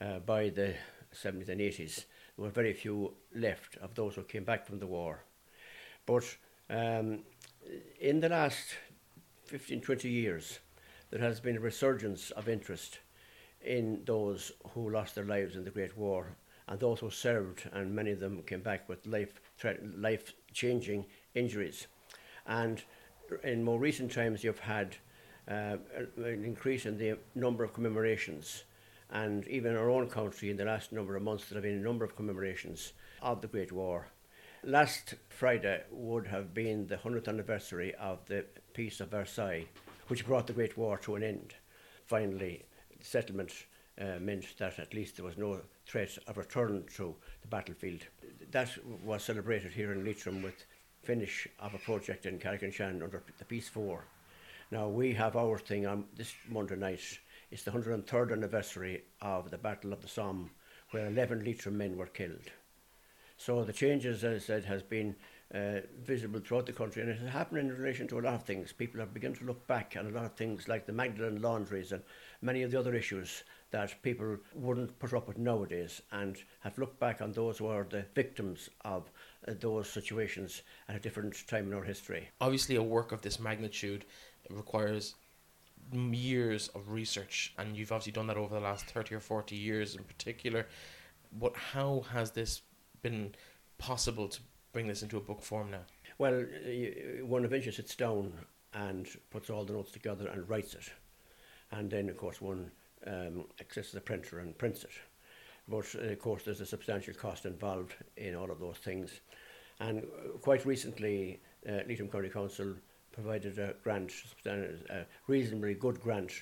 uh, 0.00 0.20
by 0.20 0.50
the 0.50 0.74
70s 1.12 1.48
and 1.48 1.60
80s, 1.60 2.04
there 2.36 2.44
were 2.44 2.50
very 2.50 2.72
few 2.72 3.12
left 3.34 3.76
of 3.78 3.96
those 3.96 4.14
who 4.14 4.22
came 4.22 4.44
back 4.44 4.64
from 4.64 4.78
the 4.78 4.86
war. 4.86 5.24
But 6.06 6.36
um, 6.70 7.24
in 7.98 8.20
the 8.20 8.28
last 8.28 8.76
15, 9.46 9.80
20 9.80 10.08
years, 10.08 10.60
there 11.10 11.20
has 11.20 11.40
been 11.40 11.56
a 11.56 11.60
resurgence 11.60 12.30
of 12.30 12.48
interest 12.48 13.00
in 13.60 14.02
those 14.04 14.52
who 14.74 14.90
lost 14.90 15.16
their 15.16 15.24
lives 15.24 15.56
in 15.56 15.64
the 15.64 15.70
Great 15.72 15.98
War 15.98 16.36
and 16.68 16.78
those 16.78 17.00
who 17.00 17.10
served, 17.10 17.68
and 17.72 17.94
many 17.94 18.10
of 18.10 18.20
them 18.20 18.42
came 18.42 18.60
back 18.60 18.88
with 18.88 19.06
life 19.06 19.40
life 19.96 20.34
changing 20.52 21.06
injuries. 21.34 21.86
And 22.46 22.82
in 23.42 23.64
more 23.64 23.78
recent 23.78 24.12
times, 24.12 24.44
you've 24.44 24.58
had 24.58 24.96
uh, 25.48 25.76
an 26.16 26.44
increase 26.44 26.86
in 26.86 26.98
the 26.98 27.18
number 27.34 27.64
of 27.64 27.72
commemorations. 27.72 28.64
And 29.10 29.46
even 29.48 29.72
in 29.72 29.78
our 29.78 29.90
own 29.90 30.08
country, 30.08 30.50
in 30.50 30.56
the 30.56 30.64
last 30.64 30.92
number 30.92 31.16
of 31.16 31.22
months, 31.22 31.48
there 31.48 31.56
have 31.56 31.62
been 31.62 31.78
a 31.78 31.82
number 31.82 32.04
of 32.04 32.14
commemorations 32.14 32.92
of 33.22 33.40
the 33.40 33.48
Great 33.48 33.72
War. 33.72 34.06
Last 34.62 35.14
Friday 35.30 35.82
would 35.90 36.26
have 36.26 36.52
been 36.52 36.86
the 36.86 36.96
100th 36.96 37.28
anniversary 37.28 37.94
of 37.94 38.18
the 38.26 38.44
Peace 38.74 39.00
of 39.00 39.10
Versailles, 39.10 39.66
which 40.08 40.26
brought 40.26 40.46
the 40.46 40.52
Great 40.52 40.76
War 40.76 40.98
to 40.98 41.14
an 41.14 41.22
end. 41.22 41.54
Finally, 42.06 42.64
settlement 43.00 43.52
uh, 44.00 44.18
meant 44.20 44.44
that 44.58 44.78
at 44.78 44.92
least 44.92 45.16
there 45.16 45.24
was 45.24 45.38
no 45.38 45.60
threat 45.88 46.18
of 46.26 46.36
return 46.36 46.84
to 46.96 47.14
the 47.40 47.48
battlefield. 47.48 48.02
That 48.50 48.70
was 49.04 49.24
celebrated 49.24 49.72
here 49.72 49.92
in 49.92 50.04
Leitrim 50.04 50.42
with 50.42 50.66
finish 51.02 51.48
of 51.58 51.74
a 51.74 51.78
project 51.78 52.26
in 52.26 52.38
Carrick-on-Shannon 52.38 53.02
under 53.02 53.22
the 53.38 53.44
Peace 53.44 53.68
4. 53.68 54.04
Now 54.70 54.88
we 54.88 55.14
have 55.14 55.34
our 55.34 55.58
thing 55.58 55.86
on 55.86 56.04
this 56.14 56.34
Monday 56.48 56.76
night. 56.76 57.18
It's 57.50 57.62
the 57.62 57.70
103rd 57.70 58.32
anniversary 58.32 59.04
of 59.22 59.50
the 59.50 59.56
Battle 59.56 59.94
of 59.94 60.02
the 60.02 60.08
Somme, 60.08 60.50
where 60.90 61.06
11 61.06 61.44
Leitrim 61.44 61.78
men 61.78 61.96
were 61.96 62.06
killed. 62.06 62.50
So 63.38 63.64
the 63.64 63.72
changes, 63.72 64.24
as 64.24 64.42
I 64.42 64.46
said, 64.46 64.64
has 64.66 64.82
been 64.82 65.16
uh, 65.54 65.80
visible 66.02 66.40
throughout 66.40 66.66
the 66.66 66.72
country, 66.72 67.00
and 67.00 67.10
it 67.10 67.18
has 67.20 67.30
happened 67.30 67.60
in 67.60 67.78
relation 67.78 68.06
to 68.08 68.18
a 68.18 68.20
lot 68.20 68.34
of 68.34 68.42
things. 68.42 68.72
People 68.72 69.00
have 69.00 69.14
begun 69.14 69.32
to 69.34 69.44
look 69.44 69.66
back 69.66 69.96
at 69.96 70.04
a 70.04 70.10
lot 70.10 70.26
of 70.26 70.34
things 70.34 70.68
like 70.68 70.84
the 70.84 70.92
Magdalen 70.92 71.40
laundries 71.40 71.92
and 71.92 72.02
many 72.42 72.62
of 72.62 72.70
the 72.70 72.78
other 72.78 72.94
issues 72.94 73.44
that 73.70 74.02
people 74.02 74.38
wouldn't 74.54 74.98
put 74.98 75.12
up 75.12 75.28
with 75.28 75.38
nowadays 75.38 76.00
and 76.12 76.38
have 76.60 76.78
looked 76.78 76.98
back 76.98 77.20
on 77.20 77.32
those 77.32 77.58
who 77.58 77.66
are 77.66 77.84
the 77.84 78.04
victims 78.14 78.70
of 78.84 79.10
uh, 79.46 79.52
those 79.60 79.88
situations 79.88 80.62
at 80.88 80.96
a 80.96 81.00
different 81.00 81.46
time 81.46 81.66
in 81.66 81.74
our 81.74 81.82
history. 81.82 82.28
Obviously, 82.40 82.76
a 82.76 82.82
work 82.82 83.12
of 83.12 83.20
this 83.20 83.38
magnitude 83.38 84.06
requires 84.50 85.14
years 85.92 86.68
of 86.68 86.90
research, 86.90 87.54
and 87.58 87.76
you've 87.76 87.92
obviously 87.92 88.12
done 88.12 88.26
that 88.26 88.36
over 88.36 88.54
the 88.54 88.60
last 88.60 88.86
30 88.86 89.14
or 89.14 89.20
40 89.20 89.56
years 89.56 89.94
in 89.94 90.04
particular. 90.04 90.66
But 91.32 91.54
how 91.56 92.04
has 92.12 92.30
this 92.30 92.62
been 93.02 93.34
possible 93.76 94.28
to 94.28 94.40
bring 94.72 94.86
this 94.86 95.02
into 95.02 95.16
a 95.18 95.20
book 95.20 95.42
form 95.42 95.70
now? 95.70 95.82
Well, 96.18 96.44
one 97.22 97.44
eventually 97.44 97.72
sits 97.72 97.94
down 97.94 98.32
and 98.74 99.08
puts 99.30 99.50
all 99.50 99.64
the 99.64 99.72
notes 99.72 99.92
together 99.92 100.28
and 100.28 100.48
writes 100.48 100.74
it. 100.74 100.90
And 101.70 101.90
then, 101.90 102.08
of 102.08 102.16
course, 102.16 102.40
one 102.40 102.70
um, 103.06 103.44
accesses 103.60 103.94
a 103.94 104.00
printer 104.00 104.40
and 104.40 104.56
prints 104.56 104.84
it. 104.84 104.90
But, 105.68 105.94
uh, 105.94 106.12
of 106.12 106.18
course, 106.18 106.44
there's 106.44 106.60
a 106.60 106.66
substantial 106.66 107.14
cost 107.14 107.44
involved 107.44 107.94
in 108.16 108.34
all 108.34 108.50
of 108.50 108.58
those 108.58 108.78
things. 108.78 109.20
And 109.80 110.00
uh, 110.00 110.38
quite 110.38 110.64
recently, 110.64 111.40
uh, 111.68 111.80
County 112.10 112.28
Council 112.30 112.74
provided 113.12 113.58
a 113.58 113.74
grant, 113.82 114.12
a 114.46 115.04
reasonably 115.26 115.74
good 115.74 116.00
grant, 116.00 116.32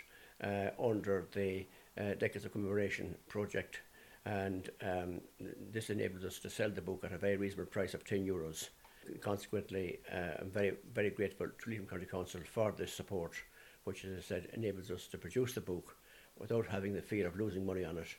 uh, 0.42 0.70
under 0.78 1.26
the 1.32 1.66
uh, 1.98 2.14
Decades 2.14 2.44
of 2.44 2.52
Commemoration 2.52 3.14
project. 3.28 3.80
And 4.24 4.68
um, 4.82 5.20
this 5.72 5.90
enabled 5.90 6.24
us 6.24 6.38
to 6.40 6.50
sell 6.50 6.70
the 6.70 6.82
book 6.82 7.04
at 7.04 7.12
a 7.12 7.18
very 7.18 7.36
reasonable 7.36 7.70
price 7.70 7.94
of 7.94 8.04
10 8.04 8.26
euros. 8.26 8.68
Consequently, 9.20 10.00
uh, 10.12 10.40
I'm 10.40 10.50
very, 10.50 10.76
very 10.92 11.10
grateful 11.10 11.46
to 11.46 11.70
Leitrim 11.70 11.86
County 11.86 12.06
Council 12.06 12.40
for 12.44 12.72
this 12.72 12.92
support, 12.92 13.32
which, 13.84 14.04
as 14.04 14.18
I 14.18 14.22
said, 14.22 14.48
enables 14.52 14.90
us 14.90 15.06
to 15.08 15.18
produce 15.18 15.54
the 15.54 15.60
book 15.60 15.96
without 16.38 16.66
having 16.66 16.94
the 16.94 17.02
fear 17.02 17.26
of 17.26 17.38
losing 17.38 17.64
money 17.64 17.84
on 17.84 17.98
it 17.98 18.14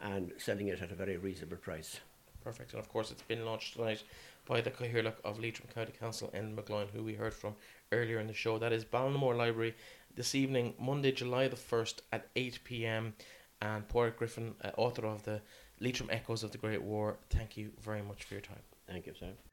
and 0.00 0.32
selling 0.38 0.68
it 0.68 0.80
at 0.80 0.92
a 0.92 0.94
very 0.94 1.16
reasonable 1.16 1.56
price. 1.56 2.00
Perfect. 2.42 2.72
And 2.72 2.80
of 2.80 2.88
course, 2.88 3.10
it's 3.10 3.22
been 3.22 3.44
launched 3.44 3.74
tonight 3.74 4.02
by 4.46 4.60
the 4.60 4.70
Cathaoirleach 4.70 5.20
of 5.24 5.40
Leitrim 5.40 5.68
County 5.74 5.92
Council, 5.98 6.30
Enda 6.34 6.54
McGloin, 6.54 6.88
who 6.90 7.02
we 7.02 7.14
heard 7.14 7.34
from 7.34 7.54
earlier 7.92 8.20
in 8.20 8.26
the 8.26 8.32
show. 8.32 8.58
That 8.58 8.72
is 8.72 8.84
Ballinamore 8.84 9.36
Library 9.36 9.74
this 10.14 10.34
evening, 10.34 10.74
Monday, 10.78 11.12
July 11.12 11.48
the 11.48 11.56
1st 11.56 12.00
at 12.12 12.28
8 12.36 12.60
pm. 12.64 13.14
And 13.60 13.88
Pádraig 13.88 14.16
Griffin, 14.16 14.54
uh, 14.62 14.70
author 14.76 15.06
of 15.06 15.24
the 15.24 15.40
Leitrim 15.80 16.08
Echoes 16.12 16.44
of 16.44 16.52
the 16.52 16.58
Great 16.58 16.82
War, 16.82 17.18
thank 17.30 17.56
you 17.56 17.70
very 17.80 18.02
much 18.02 18.24
for 18.24 18.34
your 18.34 18.40
time. 18.40 18.62
Thank 18.86 19.06
you, 19.06 19.14
Sam. 19.18 19.47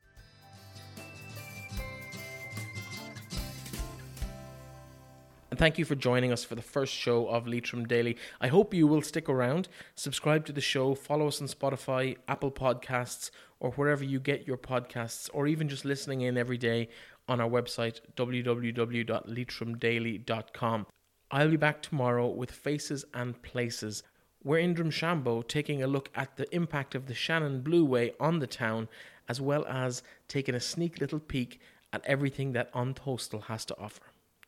And 5.55 5.59
thank 5.61 5.79
you 5.79 5.85
for 5.85 5.95
joining 5.95 6.33
us 6.33 6.43
for 6.43 6.55
the 6.55 6.61
first 6.61 6.93
show 6.93 7.29
of 7.29 7.47
Leitrim 7.47 7.85
Daily. 7.85 8.17
I 8.41 8.47
hope 8.47 8.73
you 8.73 8.87
will 8.87 9.01
stick 9.01 9.29
around, 9.29 9.69
subscribe 9.95 10.45
to 10.47 10.51
the 10.51 10.59
show, 10.59 10.95
follow 10.95 11.29
us 11.29 11.39
on 11.39 11.47
Spotify, 11.47 12.17
Apple 12.27 12.51
Podcasts, 12.51 13.31
or 13.61 13.71
wherever 13.71 14.03
you 14.03 14.19
get 14.19 14.45
your 14.45 14.57
podcasts, 14.57 15.29
or 15.31 15.47
even 15.47 15.69
just 15.69 15.85
listening 15.85 16.19
in 16.19 16.37
every 16.37 16.57
day 16.57 16.89
on 17.29 17.39
our 17.39 17.49
website, 17.49 18.01
www.leitrimdaily.com. 18.17 20.87
I'll 21.31 21.49
be 21.49 21.55
back 21.55 21.81
tomorrow 21.81 22.27
with 22.27 22.51
Faces 22.51 23.05
and 23.13 23.41
Places. 23.41 24.03
We're 24.43 24.57
in 24.57 24.75
Drumshanbo 24.75 25.47
taking 25.47 25.81
a 25.81 25.87
look 25.87 26.09
at 26.15 26.35
the 26.35 26.53
impact 26.53 26.95
of 26.95 27.05
the 27.05 27.13
Shannon 27.13 27.61
Blue 27.61 27.87
Blueway 27.87 28.11
on 28.19 28.39
the 28.39 28.47
town, 28.47 28.89
as 29.29 29.39
well 29.39 29.65
as 29.67 30.03
taking 30.27 30.53
a 30.53 30.59
sneak 30.59 30.99
little 30.99 31.21
peek 31.21 31.61
at 31.93 32.05
everything 32.05 32.51
that 32.51 32.69
An 32.73 32.93
Tóstal 32.93 33.43
has 33.43 33.63
to 33.63 33.79
offer. 33.79 34.03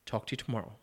Talk 0.06 0.28
to 0.28 0.34
you 0.34 0.38
tomorrow. 0.38 0.74